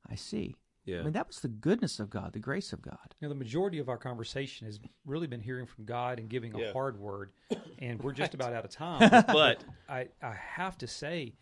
I 0.10 0.15
see." 0.15 0.56
Yeah. 0.86 1.02
I 1.02 1.04
mean, 1.04 1.13
that 1.13 1.28
was 1.28 1.39
the 1.39 1.48
goodness 1.48 2.00
of 2.00 2.10
God, 2.10 2.34
the 2.34 2.39
grace 2.39 2.74
of 2.74 2.82
God. 2.82 2.98
You 3.20 3.28
know, 3.28 3.30
the 3.34 3.38
majority 3.39 3.78
of 3.80 3.88
our 3.89 3.98
conversation 3.98 4.65
has 4.65 4.80
really 5.06 5.28
been 5.28 5.41
hearing 5.41 5.65
from 5.67 5.86
God 5.86 6.20
and 6.20 6.28
giving 6.28 6.54
a 6.56 6.60
Yeah. 6.60 6.74
hard 6.74 7.00
word, 7.00 7.32
and 7.80 8.02
we're 8.02 8.13
just 8.13 8.34
about 8.34 8.54
out 8.54 8.65
of 8.65 8.72
time. 8.76 9.08
but 9.28 9.63
I, 9.88 10.08
I 10.24 10.34
have 10.34 10.78
to 10.80 10.88
say, 10.88 11.34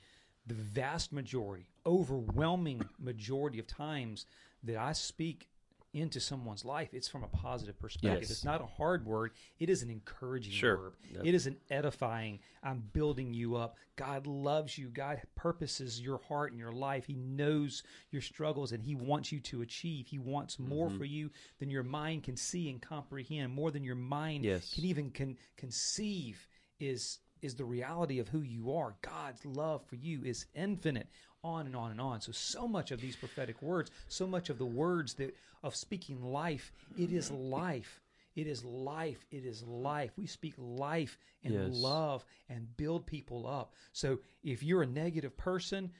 the 0.48 0.56
vast 0.56 1.14
majority, 1.14 1.68
overwhelming 1.86 2.82
majority 3.00 3.60
of 3.60 3.68
times 3.68 4.26
that 4.64 4.78
I 4.78 4.94
speak 4.94 5.48
into 5.94 6.20
someone's 6.20 6.64
life, 6.64 6.90
it's 6.94 7.08
from 7.08 7.24
a 7.24 7.28
positive 7.28 7.80
perspective. 7.80 8.22
Yes. 8.22 8.32
It's 8.32 8.44
not 8.46 8.62
a 8.62 8.66
hard 8.66 9.06
word. 9.06 9.32
It 9.60 9.70
is 9.70 9.82
an 9.82 9.90
encouraging 9.90 10.54
Sure. 10.54 10.78
word. 10.78 10.94
Yep. 11.12 11.26
It 11.26 11.34
is 11.34 11.48
an 11.48 11.58
edifying. 11.70 12.40
I'm 12.62 12.84
building 12.94 13.34
you 13.34 13.56
up. 13.56 13.78
God 13.96 14.28
loves 14.28 14.78
you. 14.78 14.90
God 14.90 15.22
purposes 15.36 16.00
your 16.00 16.20
heart 16.20 16.52
and 16.52 16.60
your 16.60 16.72
life. 16.72 17.06
He 17.06 17.16
knows 17.16 17.82
your 18.12 18.22
struggles 18.22 18.72
and 18.72 18.84
He 18.84 18.94
wants 18.96 19.32
you 19.32 19.40
to 19.42 19.62
achieve. 19.62 20.08
He 20.08 20.20
wants 20.20 20.60
more 20.60 20.88
Mm-hmm. 20.90 20.98
for 20.98 21.06
you 21.06 21.32
than 21.60 21.70
your 21.70 21.84
mind 21.84 22.24
can 22.24 22.38
see 22.38 22.70
and 22.70 22.82
comprehend, 22.82 23.52
more 23.54 23.72
than 23.72 23.84
your 23.84 23.96
mind 23.96 24.46
Yes. 24.46 24.74
can 24.74 24.86
even 24.86 25.12
con- 25.12 25.38
conceive 25.58 26.48
is 26.80 27.20
is 27.42 27.56
the 27.56 27.64
reality 27.64 28.20
of 28.20 28.28
who 28.28 28.42
you 28.42 28.74
are. 28.74 28.98
God's 29.02 29.46
love 29.46 29.82
for 29.88 29.96
you 29.96 30.22
is 30.26 30.46
infinite. 30.54 31.08
On 31.44 31.66
and 31.66 31.76
on 31.76 31.92
and 31.92 32.02
on. 32.02 32.20
So 32.22 32.32
so 32.34 32.68
much 32.68 32.92
of 32.92 33.00
these 33.00 33.16
prophetic 33.16 33.62
words, 33.62 33.92
so 34.08 34.28
much 34.28 34.50
of 34.50 34.58
the 34.58 34.66
words 34.66 35.14
that 35.16 35.36
of 35.64 35.76
speaking 35.76 36.22
life, 36.22 36.72
it 36.98 37.12
is 37.12 37.32
life. 37.32 38.02
It 38.36 38.46
is 38.48 38.64
life. 38.64 39.26
It 39.32 39.46
is 39.46 39.64
life. 39.64 40.12
We 40.18 40.26
speak 40.28 40.54
life 40.58 41.18
and 41.44 41.54
Yes. 41.54 41.70
love 41.74 42.26
and 42.50 42.76
build 42.78 43.06
people 43.06 43.48
up. 43.48 43.74
So 43.94 44.20
if 44.44 44.64
you're 44.64 44.84
a 44.84 44.88
negative 44.88 45.36
person, 45.38 45.92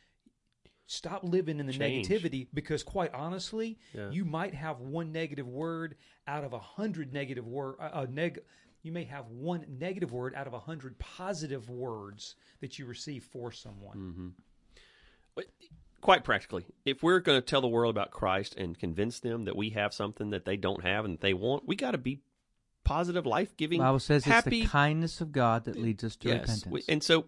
stop 0.88 1.24
living 1.24 1.60
in 1.60 1.68
the 1.68 1.74
Change. 1.74 2.08
negativity 2.08 2.48
because 2.54 2.84
quite 2.84 3.14
honestly 3.14 3.78
Yeah. 3.94 4.10
you 4.12 4.26
might 4.26 4.54
have 4.54 4.80
one 4.82 5.12
negative 5.12 5.48
word 5.48 5.96
out 6.28 6.44
of 6.44 6.54
a 6.54 6.60
hundred 6.60 7.14
negative 7.14 7.48
word 7.48 7.76
a 7.80 7.84
uh, 7.98 8.02
uh, 8.02 8.06
neg 8.10 8.40
you 8.82 8.92
may 8.92 9.04
have 9.04 9.28
one 9.28 9.66
negative 9.68 10.12
word 10.12 10.34
out 10.36 10.48
of 10.48 10.54
a 10.54 10.60
hundred 10.60 10.98
positive 10.98 11.70
words 11.70 12.36
that 12.62 12.80
you 12.80 12.86
receive 12.88 13.24
for 13.24 13.52
someone 13.52 14.34
But 14.38 14.44
quite 16.02 16.24
practically, 16.24 16.66
if 16.86 17.04
we're 17.04 17.20
going 17.20 17.40
to 17.40 17.46
tell 17.46 17.62
the 17.62 17.68
world 17.68 17.96
about 17.96 18.12
Christ 18.12 18.56
and 18.56 18.78
convince 18.78 19.20
them 19.20 19.46
that 19.46 19.56
we 19.56 19.72
have 19.72 19.94
something 19.94 20.30
that 20.32 20.46
they 20.46 20.58
don't 20.58 20.84
have 20.84 21.06
and 21.06 21.20
they 21.20 21.34
want, 21.34 21.68
we 21.68 21.76
got 21.76 21.92
to 21.92 21.98
be 21.98 22.22
positive, 22.84 23.26
life 23.26 23.56
giving, 23.58 23.80
Bible 23.80 24.00
says 24.00 24.26
happy. 24.26 24.62
it's 24.62 24.68
the 24.68 24.72
kindness 24.72 25.22
of 25.22 25.32
God 25.32 25.66
that 25.66 25.78
leads 25.78 26.04
us 26.04 26.16
to 26.18 26.30
yes, 26.30 26.42
repentance. 26.42 26.66
we- 26.66 26.84
and 26.88 27.04
so 27.04 27.26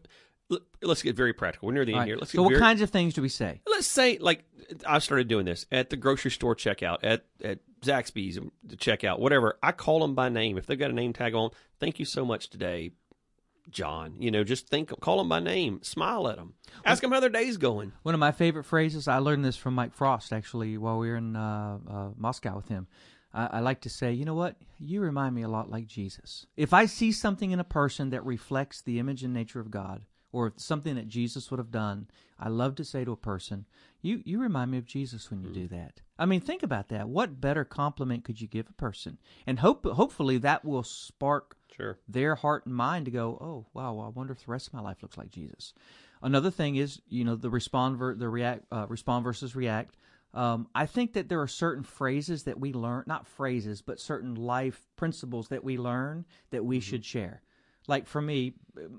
let's 0.82 1.02
get 1.02 1.16
very 1.16 1.34
practical. 1.34 1.68
We're 1.68 1.74
near 1.74 1.86
the 1.86 1.94
All 1.94 2.00
end 2.00 2.02
right. 2.02 2.08
here. 2.08 2.18
Let's 2.18 2.32
so, 2.32 2.38
get 2.38 2.42
what 2.44 2.50
very, 2.50 2.62
kinds 2.62 2.82
of 2.82 2.90
things 2.90 3.14
do 3.14 3.22
we 3.22 3.30
say? 3.30 3.62
let's 3.68 3.88
say 3.88 4.18
like 4.20 4.44
I 4.86 5.00
started 5.00 5.28
doing 5.28 5.46
this 5.46 5.66
at 5.72 5.90
the 5.90 5.98
grocery 5.98 6.32
store 6.32 6.56
checkout 6.56 7.00
at 7.04 7.26
at 7.44 7.60
Zaxby's 7.82 8.40
the 8.64 8.76
checkout 8.76 9.20
whatever 9.20 9.58
I 9.64 9.72
call 9.72 10.00
them 10.00 10.14
by 10.14 10.30
name 10.30 10.58
if 10.58 10.66
they've 10.66 10.78
got 10.78 10.92
a 10.92 10.94
name 10.94 11.14
tag 11.14 11.34
on 11.34 11.50
thank 11.80 12.00
you 12.00 12.06
so 12.06 12.24
much 12.26 12.50
today 12.50 12.92
John 13.70 14.16
you 14.20 14.32
know 14.32 14.44
just 14.44 14.68
think 14.68 14.92
call 15.00 15.18
them 15.18 15.30
by 15.30 15.40
name 15.40 15.82
smile 15.84 16.28
at 16.28 16.38
them 16.38 16.54
ask 16.86 17.02
them 17.02 17.12
how 17.12 17.20
their 17.20 17.30
day's 17.30 17.58
going 17.58 17.92
One 18.04 18.14
of 18.14 18.20
my 18.20 18.32
favorite 18.32 18.64
phrases, 18.66 19.08
I 19.08 19.18
learned 19.18 19.46
this 19.46 19.58
from 19.58 19.76
Mike 19.76 19.94
Frost 19.94 20.34
actually 20.34 20.78
while 20.78 20.98
we 20.98 21.10
were 21.10 21.16
in 21.16 21.36
uh, 21.36 21.78
uh, 21.90 22.10
Moscow 22.18 22.56
with 22.56 22.68
him. 22.68 22.88
I, 23.34 23.46
I 23.54 23.60
like 23.60 23.82
to 23.82 23.90
say, 23.90 24.12
you 24.12 24.26
know 24.26 24.34
what? 24.34 24.56
You 24.80 25.02
remind 25.02 25.36
me 25.36 25.44
a 25.44 25.48
lot 25.48 25.70
like 25.70 25.88
Jesus. 25.88 26.46
If 26.58 26.74
I 26.74 26.86
see 26.86 27.12
something 27.12 27.52
in 27.52 27.60
a 27.60 27.66
person 27.66 28.10
that 28.10 28.26
reflects 28.26 28.82
the 28.82 29.00
image 29.00 29.24
and 29.24 29.34
nature 29.34 29.60
of 29.60 29.72
God, 29.72 30.02
or 30.32 30.54
something 30.58 30.96
that 30.96 31.08
Jesus 31.08 31.52
would 31.52 31.60
have 31.60 31.72
done, 31.72 32.08
I 32.40 32.50
love 32.50 32.76
to 32.76 32.86
say 32.86 33.06
to 33.06 33.12
a 33.12 33.18
person, 33.18 33.66
you, 34.02 34.22
you 34.26 34.40
remind 34.40 34.72
me 34.72 34.78
of 34.78 34.86
Jesus 34.86 35.30
when 35.30 35.42
you 35.42 35.50
do 35.50 35.68
that. 35.68 36.02
I 36.18 36.26
mean, 36.26 36.42
think 36.42 36.64
about 36.64 36.90
that. 36.90 37.10
What 37.10 37.42
better 37.42 37.64
compliment 37.64 38.24
could 38.24 38.42
you 38.42 38.48
give 38.48 38.70
a 38.70 38.74
person? 38.74 39.18
And 39.46 39.60
hope, 39.60 39.86
hopefully 39.86 40.38
that 40.40 40.66
will 40.66 40.84
spark 40.84 41.58
sure 41.76 42.00
their 42.08 42.36
heart 42.36 42.66
and 42.66 42.76
mind 42.76 43.06
to 43.06 43.12
go, 43.12 43.38
oh 43.42 43.66
wow, 43.74 43.94
well, 43.94 44.06
I 44.06 44.10
wonder 44.10 44.34
if 44.34 44.46
the 44.46 44.52
rest 44.52 44.68
of 44.68 44.74
my 44.74 44.82
life 44.82 44.98
looks 45.02 45.18
like 45.18 45.30
Jesus. 45.30 45.74
Another 46.22 46.52
thing 46.52 46.76
is, 46.76 47.02
you 47.08 47.24
know, 47.24 47.36
the 47.36 47.50
respond 47.50 47.98
ver- 47.98 48.16
the 48.16 48.30
react 48.30 48.66
uh, 48.72 48.86
respond 48.88 49.24
versus 49.24 49.56
react. 49.56 49.98
Um, 50.34 50.68
I 50.74 50.86
think 50.86 51.14
that 51.14 51.28
there 51.28 51.42
are 51.42 51.48
certain 51.48 51.84
phrases 51.84 52.44
that 52.44 52.60
we 52.60 52.72
learn, 52.72 53.04
not 53.06 53.28
phrases, 53.28 53.82
but 53.82 54.00
certain 54.00 54.36
life 54.36 54.88
principles 54.96 55.50
that 55.50 55.64
we 55.64 55.78
learn 55.78 56.26
that 56.52 56.64
we 56.64 56.80
should 56.80 57.04
share. 57.04 57.42
Like 57.88 58.08
for 58.08 58.22
me, 58.22 58.54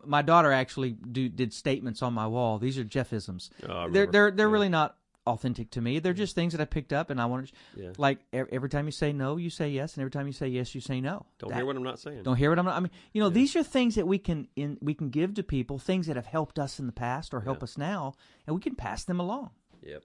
my 0.05 0.23
daughter 0.23 0.53
actually 0.53 0.91
do, 0.93 1.29
did 1.29 1.53
statements 1.53 2.03
on 2.03 2.13
my 2.15 2.27
wall. 2.27 2.59
These 2.59 2.79
are 2.79 2.85
Jeffisms. 2.85 3.51
Oh, 3.69 3.89
they're 3.89 4.07
they're 4.07 4.31
they're 4.31 4.49
Yeah. 4.49 4.53
really 4.53 4.69
not 4.69 4.97
authentic 5.25 5.71
to 5.71 5.81
me. 5.81 6.01
They're 6.01 6.15
mm. 6.15 6.17
just 6.17 6.35
things 6.35 6.53
that 6.53 6.61
I 6.61 6.65
picked 6.65 6.93
up, 6.93 7.09
and 7.09 7.21
I 7.21 7.27
want 7.27 7.47
to 7.47 7.53
Yeah. 7.81 7.93
like 7.97 8.19
every 8.33 8.69
time 8.69 8.87
you 8.87 8.93
say 8.93 9.13
no, 9.13 9.37
you 9.37 9.51
say 9.51 9.71
yes, 9.71 9.95
and 9.95 10.03
every 10.03 10.11
time 10.11 10.27
you 10.27 10.33
say 10.33 10.49
yes, 10.49 10.75
you 10.75 10.81
say 10.81 11.01
no. 11.01 11.27
don't 11.39 11.51
That- 11.51 11.57
hear 11.59 11.65
what 11.65 11.77
I'm 11.77 11.85
not 11.85 12.01
saying 12.01 12.25
don't 12.25 12.37
hear 12.37 12.51
what 12.51 12.59
I'm. 12.59 12.65
Not. 12.65 12.77
I 12.77 12.81
mean, 12.81 12.91
you 13.13 13.23
know, 13.23 13.29
these 13.29 13.55
are 13.55 13.63
things 13.63 13.95
that 13.95 14.07
we 14.07 14.19
can 14.19 14.49
in 14.57 14.79
we 14.81 14.95
can 14.95 15.11
give 15.11 15.35
to 15.35 15.45
people, 15.45 15.79
things 15.79 16.09
that 16.09 16.17
have 16.17 16.27
helped 16.27 16.59
us 16.59 16.81
in 16.81 16.87
the 16.87 16.93
past 16.93 17.33
or 17.33 17.43
help 17.43 17.59
Yeah. 17.59 17.65
us 17.65 17.79
now, 17.79 18.15
and 18.47 18.57
we 18.57 18.61
can 18.61 18.75
pass 18.75 19.05
them 19.05 19.21
along. 19.21 19.51
yep 19.81 20.05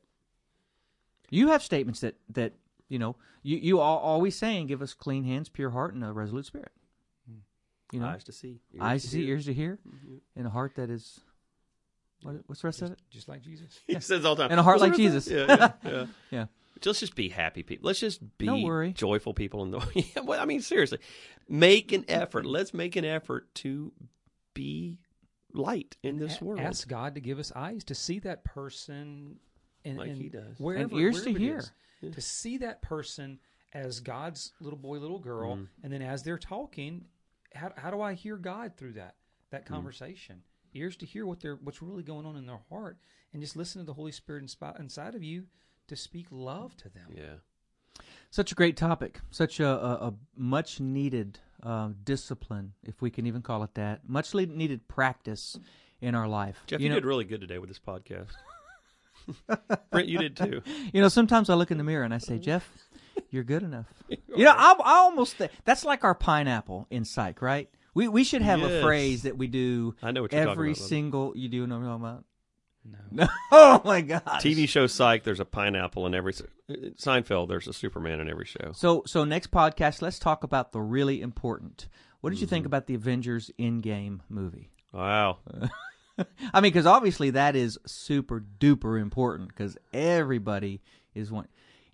You 1.32 1.48
have 1.50 1.64
statements 1.64 2.00
that 2.02 2.16
that 2.30 2.54
you 2.88 3.00
know 3.00 3.16
you 3.42 3.58
you 3.58 3.80
are 3.80 4.00
always 4.00 4.36
saying, 4.36 4.68
"Give 4.68 4.84
us 4.84 4.94
clean 4.94 5.24
hands, 5.24 5.50
pure 5.50 5.72
heart, 5.72 5.96
and 5.96 6.04
a 6.04 6.14
resolute 6.14 6.46
spirit." 6.46 6.72
You 7.92 8.00
know, 8.02 8.08
eyes 8.08 8.24
to 8.26 8.32
see 8.34 8.60
ears 8.74 8.82
eyes 8.82 9.02
to 9.04 9.08
to 9.08 9.12
see, 9.14 9.20
hear. 9.26 9.30
ears 9.36 9.46
to 9.46 9.54
hear, 9.54 9.80
and 10.36 10.46
a 10.48 10.50
heart 10.50 10.76
that 10.76 10.90
is. 10.90 11.20
What, 12.24 12.36
what's 12.48 12.62
the 12.64 12.68
rest 12.68 12.82
of 12.82 12.92
it? 12.92 13.00
just 13.12 13.28
like 13.30 13.42
Jesus 13.44 13.80
he 13.86 14.00
says 14.00 14.26
all 14.26 14.34
the 14.36 14.42
time 14.44 14.50
And 14.52 14.60
a 14.60 14.64
heart 14.64 14.80
What's 14.80 14.90
like 14.90 14.98
the 14.98 15.08
rest 15.10 15.28
of 15.28 15.34
Jesus. 15.38 15.48
yeah, 15.48 15.72
yeah, 15.86 15.92
yeah. 15.92 16.06
Yeah. 16.32 16.46
Let's 16.84 17.00
just 17.00 17.16
be 17.16 17.30
happy 17.30 17.62
people. 17.64 17.88
Let's 17.88 18.00
just 18.00 18.22
be 18.40 18.50
worry. 18.64 18.92
joyful 18.94 19.34
people 19.34 19.64
in 19.64 19.72
the. 19.72 19.80
Yeah, 20.16 20.22
well, 20.24 20.40
I 20.42 20.46
mean, 20.46 20.62
seriously, 20.62 21.00
make 21.48 21.92
an 21.92 22.06
effort. 22.08 22.46
Let's 22.46 22.74
make 22.74 22.96
an 22.96 23.06
effort 23.06 23.54
to 23.56 23.92
be 24.54 25.00
light 25.54 25.96
in 26.04 26.18
this 26.18 26.42
A- 26.42 26.44
world. 26.46 26.60
ask 26.60 26.88
God 26.88 27.16
to 27.16 27.22
give 27.22 27.40
us 27.40 27.52
eyes 27.56 27.84
to 27.86 27.96
see 27.96 28.20
that 28.20 28.44
person 28.44 29.38
and, 29.86 29.98
Like 29.98 30.10
and 30.10 30.18
he 30.22 30.30
does. 30.30 30.60
wherever, 30.60 30.84
And 30.84 30.94
ears 31.02 31.24
to 31.24 31.34
hear. 31.34 31.64
is. 32.04 32.14
to 32.16 32.22
see 32.22 32.58
that 32.60 32.82
person 32.82 33.40
as 33.74 34.00
God's 34.00 34.54
little 34.60 34.78
boy, 34.80 34.98
little 34.98 35.20
girl, 35.20 35.54
Mm-hmm. 35.56 35.64
and 35.84 35.94
then 35.94 36.02
as 36.02 36.24
they're 36.24 36.38
talking, 36.38 37.06
how, 37.54 37.72
how 37.76 37.92
do 37.92 38.02
I 38.02 38.14
hear 38.14 38.38
God 38.38 38.74
through 38.78 38.94
that 38.94 39.16
that 39.52 39.66
Mm-hmm. 39.66 39.74
conversation? 39.74 40.42
Ears 40.74 40.96
to 40.98 41.06
hear 41.06 41.26
what 41.26 41.40
they're 41.40 41.56
what's 41.56 41.82
really 41.82 42.04
going 42.04 42.26
on 42.26 42.36
in 42.36 42.46
their 42.46 42.60
heart, 42.70 42.98
and 43.34 43.42
just 43.42 43.56
listen 43.56 43.82
to 43.82 43.86
the 43.86 43.94
Holy 43.94 44.12
Spirit 44.12 44.44
inspi- 44.46 44.80
inside 44.80 45.16
of 45.16 45.24
you 45.24 45.46
to 45.88 45.96
speak 45.96 46.28
love 46.30 46.76
to 46.78 46.90
them. 46.90 47.08
Yeah. 47.16 47.36
Such 48.30 48.52
a 48.52 48.56
great 48.56 48.78
topic. 48.78 49.22
Such 49.32 49.60
a, 49.60 49.68
a, 49.68 50.08
a 50.10 50.14
much 50.36 50.80
needed 50.80 51.40
uh, 51.64 51.90
discipline, 52.04 52.74
if 52.84 53.02
we 53.02 53.10
can 53.10 53.26
even 53.26 53.42
call 53.42 53.64
it 53.64 53.74
that. 53.76 54.08
Much 54.08 54.36
needed 54.36 54.88
practice 54.88 55.58
in 56.02 56.14
our 56.14 56.28
life. 56.28 56.62
Jeff, 56.68 56.80
you, 56.82 56.90
know, 56.90 56.96
did 56.96 57.06
really 57.06 57.24
good 57.26 57.42
today 57.42 57.58
with 57.58 57.70
this 57.70 57.80
podcast. 57.80 58.28
Brent, 59.92 60.08
you 60.08 60.20
did 60.20 60.38
too. 60.38 60.62
You 60.94 61.02
know, 61.02 61.08
sometimes 61.10 61.50
I 61.50 61.56
look 61.56 61.72
in 61.72 61.78
the 61.78 61.84
mirror 61.84 62.04
and 62.04 62.14
I 62.14 62.18
say, 62.20 62.38
Jeff, 62.38 62.70
you're 63.30 63.44
good 63.44 63.64
enough. 63.64 63.86
You 64.38 64.44
know, 64.46 64.54
I, 64.56 64.74
I 64.84 64.94
almost 64.98 65.40
th- 65.40 65.50
that's 65.66 65.84
like 65.84 66.04
our 66.04 66.14
pineapple 66.14 66.86
in 66.92 67.06
psych, 67.06 67.42
right? 67.42 67.70
We 67.96 68.08
we 68.08 68.24
should 68.24 68.44
have 68.44 68.62
a 68.62 68.68
Yes. 68.70 68.84
phrase 68.84 69.24
that 69.24 69.36
we 69.36 69.48
do 69.48 69.96
I 70.04 70.12
know 70.12 70.22
what 70.22 70.32
you're 70.32 70.42
talking 70.42 70.52
every 70.52 70.70
about, 70.72 70.78
brother. 70.78 70.88
single. 70.90 71.34
You 71.36 71.50
do 71.50 71.66
know 71.66 71.80
what 71.80 71.86
I'm 71.86 72.02
talking 72.02 72.06
about? 72.06 72.24
No. 72.86 73.26
No. 73.26 73.28
Oh 73.52 73.82
my 73.84 74.02
god. 74.02 74.22
TV 74.26 74.70
show 74.70 74.86
Psych, 74.86 75.24
there's 75.24 75.40
a 75.40 75.46
pineapple 75.46 76.06
in 76.06 76.14
every. 76.14 76.34
Seinfeld, 76.72 77.48
there's 77.50 77.68
a 77.68 77.74
Superman 77.74 78.20
in 78.20 78.30
every 78.30 78.46
show. 78.46 78.72
So 78.74 79.02
so 79.08 79.24
next 79.24 79.50
podcast, 79.52 80.02
let's 80.04 80.20
talk 80.20 80.44
about 80.44 80.72
the 80.72 80.82
really 80.82 81.22
important. 81.22 81.88
What 82.22 82.30
did 82.30 82.40
you 82.40 82.46
Mm-hmm. 82.46 82.54
think 82.56 82.66
about 82.68 82.86
the 82.88 82.94
Avengers 82.96 83.50
Endgame 83.60 84.20
movie? 84.30 84.70
Wow. 84.92 85.40
I 86.54 86.62
mean, 86.62 86.72
because 86.72 86.86
obviously 86.86 87.32
that 87.32 87.56
is 87.56 87.78
super 87.86 88.44
duper 88.60 89.00
important 89.02 89.50
because 89.50 89.78
everybody 89.94 90.82
is 91.16 91.32
one. 91.32 91.48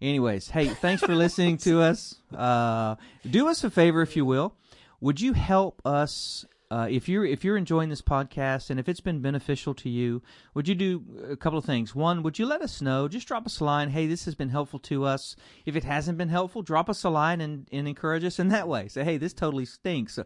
Anyways, 0.04 0.50
hey, 0.50 0.68
thanks 0.68 1.02
for 1.02 1.16
listening 1.16 1.56
to 1.60 1.82
us. 1.82 2.16
Uh, 2.36 2.96
do 3.26 3.48
us 3.48 3.64
a 3.64 3.70
favor, 3.70 4.02
if 4.02 4.18
you 4.18 4.26
will. 4.26 4.54
Would 5.00 5.22
you 5.22 5.32
help 5.32 5.82
us 5.86 6.44
uh, 6.70 6.88
if 6.90 7.08
you're 7.08 7.24
if 7.24 7.46
you're 7.46 7.56
enjoying 7.56 7.88
this 7.88 8.02
podcast 8.02 8.70
and 8.70 8.82
if 8.82 8.90
it's 8.90 9.00
been 9.00 9.22
beneficial 9.22 9.74
to 9.76 9.90
you? 9.90 10.22
Would 10.56 10.68
you 10.68 10.76
do 10.76 11.04
a 11.30 11.38
couple 11.38 11.58
of 11.58 11.64
things? 11.64 11.96
One, 11.96 12.22
would 12.22 12.38
you 12.38 12.46
let 12.46 12.62
us 12.62 12.82
know? 12.82 13.08
Just 13.08 13.30
drop 13.30 13.46
us 13.46 13.62
a 13.62 13.64
line. 13.64 13.92
Hey, 13.92 14.06
this 14.06 14.26
has 14.26 14.36
been 14.36 14.50
helpful 14.50 14.80
to 14.80 15.06
us. 15.06 15.38
If 15.66 15.78
it 15.78 15.86
hasn't 15.86 16.18
been 16.18 16.28
helpful, 16.28 16.64
drop 16.64 16.90
us 16.90 17.06
a 17.06 17.10
line 17.10 17.40
and, 17.40 17.70
and 17.72 17.88
encourage 17.88 18.26
us 18.26 18.40
in 18.40 18.50
that 18.50 18.68
way. 18.68 18.90
Say, 18.90 19.06
hey, 19.06 19.16
this 19.16 19.34
totally 19.34 19.66
stinks. 19.66 20.20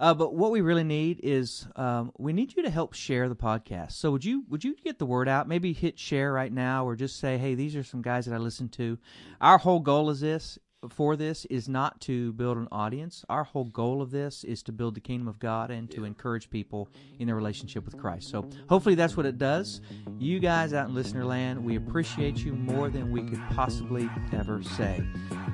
Uh, 0.00 0.14
but 0.14 0.34
what 0.34 0.50
we 0.50 0.62
really 0.62 0.82
need 0.82 1.20
is 1.22 1.68
um, 1.76 2.10
we 2.18 2.32
need 2.32 2.56
you 2.56 2.62
to 2.62 2.70
help 2.70 2.94
share 2.94 3.28
the 3.28 3.36
podcast. 3.36 3.92
So 3.92 4.10
would 4.10 4.24
you 4.24 4.44
would 4.48 4.64
you 4.64 4.74
get 4.82 4.98
the 4.98 5.06
word 5.06 5.28
out? 5.28 5.46
Maybe 5.46 5.74
hit 5.74 5.98
share 5.98 6.32
right 6.32 6.52
now, 6.52 6.86
or 6.86 6.96
just 6.96 7.20
say, 7.20 7.36
"Hey, 7.36 7.54
these 7.54 7.76
are 7.76 7.84
some 7.84 8.00
guys 8.00 8.24
that 8.24 8.34
I 8.34 8.38
listen 8.38 8.70
to." 8.70 8.98
Our 9.42 9.58
whole 9.58 9.80
goal 9.80 10.08
is 10.08 10.20
this: 10.20 10.58
for 10.88 11.16
this 11.16 11.44
is 11.46 11.68
not 11.68 12.00
to 12.02 12.32
build 12.32 12.56
an 12.56 12.68
audience. 12.72 13.24
Our 13.28 13.44
whole 13.44 13.64
goal 13.64 14.00
of 14.00 14.10
this 14.10 14.44
is 14.44 14.62
to 14.64 14.72
build 14.72 14.94
the 14.94 15.00
kingdom 15.00 15.28
of 15.28 15.38
God 15.38 15.70
and 15.70 15.90
to 15.90 16.04
encourage 16.04 16.48
people 16.48 16.88
in 17.18 17.26
their 17.26 17.36
relationship 17.36 17.84
with 17.84 17.98
Christ. 17.98 18.30
So 18.30 18.48
hopefully 18.68 18.94
that's 18.94 19.16
what 19.16 19.26
it 19.26 19.36
does. 19.36 19.82
You 20.18 20.40
guys 20.40 20.72
out 20.72 20.88
in 20.88 20.94
listener 20.94 21.24
land, 21.26 21.62
we 21.62 21.76
appreciate 21.76 22.38
you 22.38 22.54
more 22.54 22.88
than 22.88 23.10
we 23.10 23.22
could 23.22 23.42
possibly 23.50 24.08
ever 24.32 24.62
say. 24.62 25.04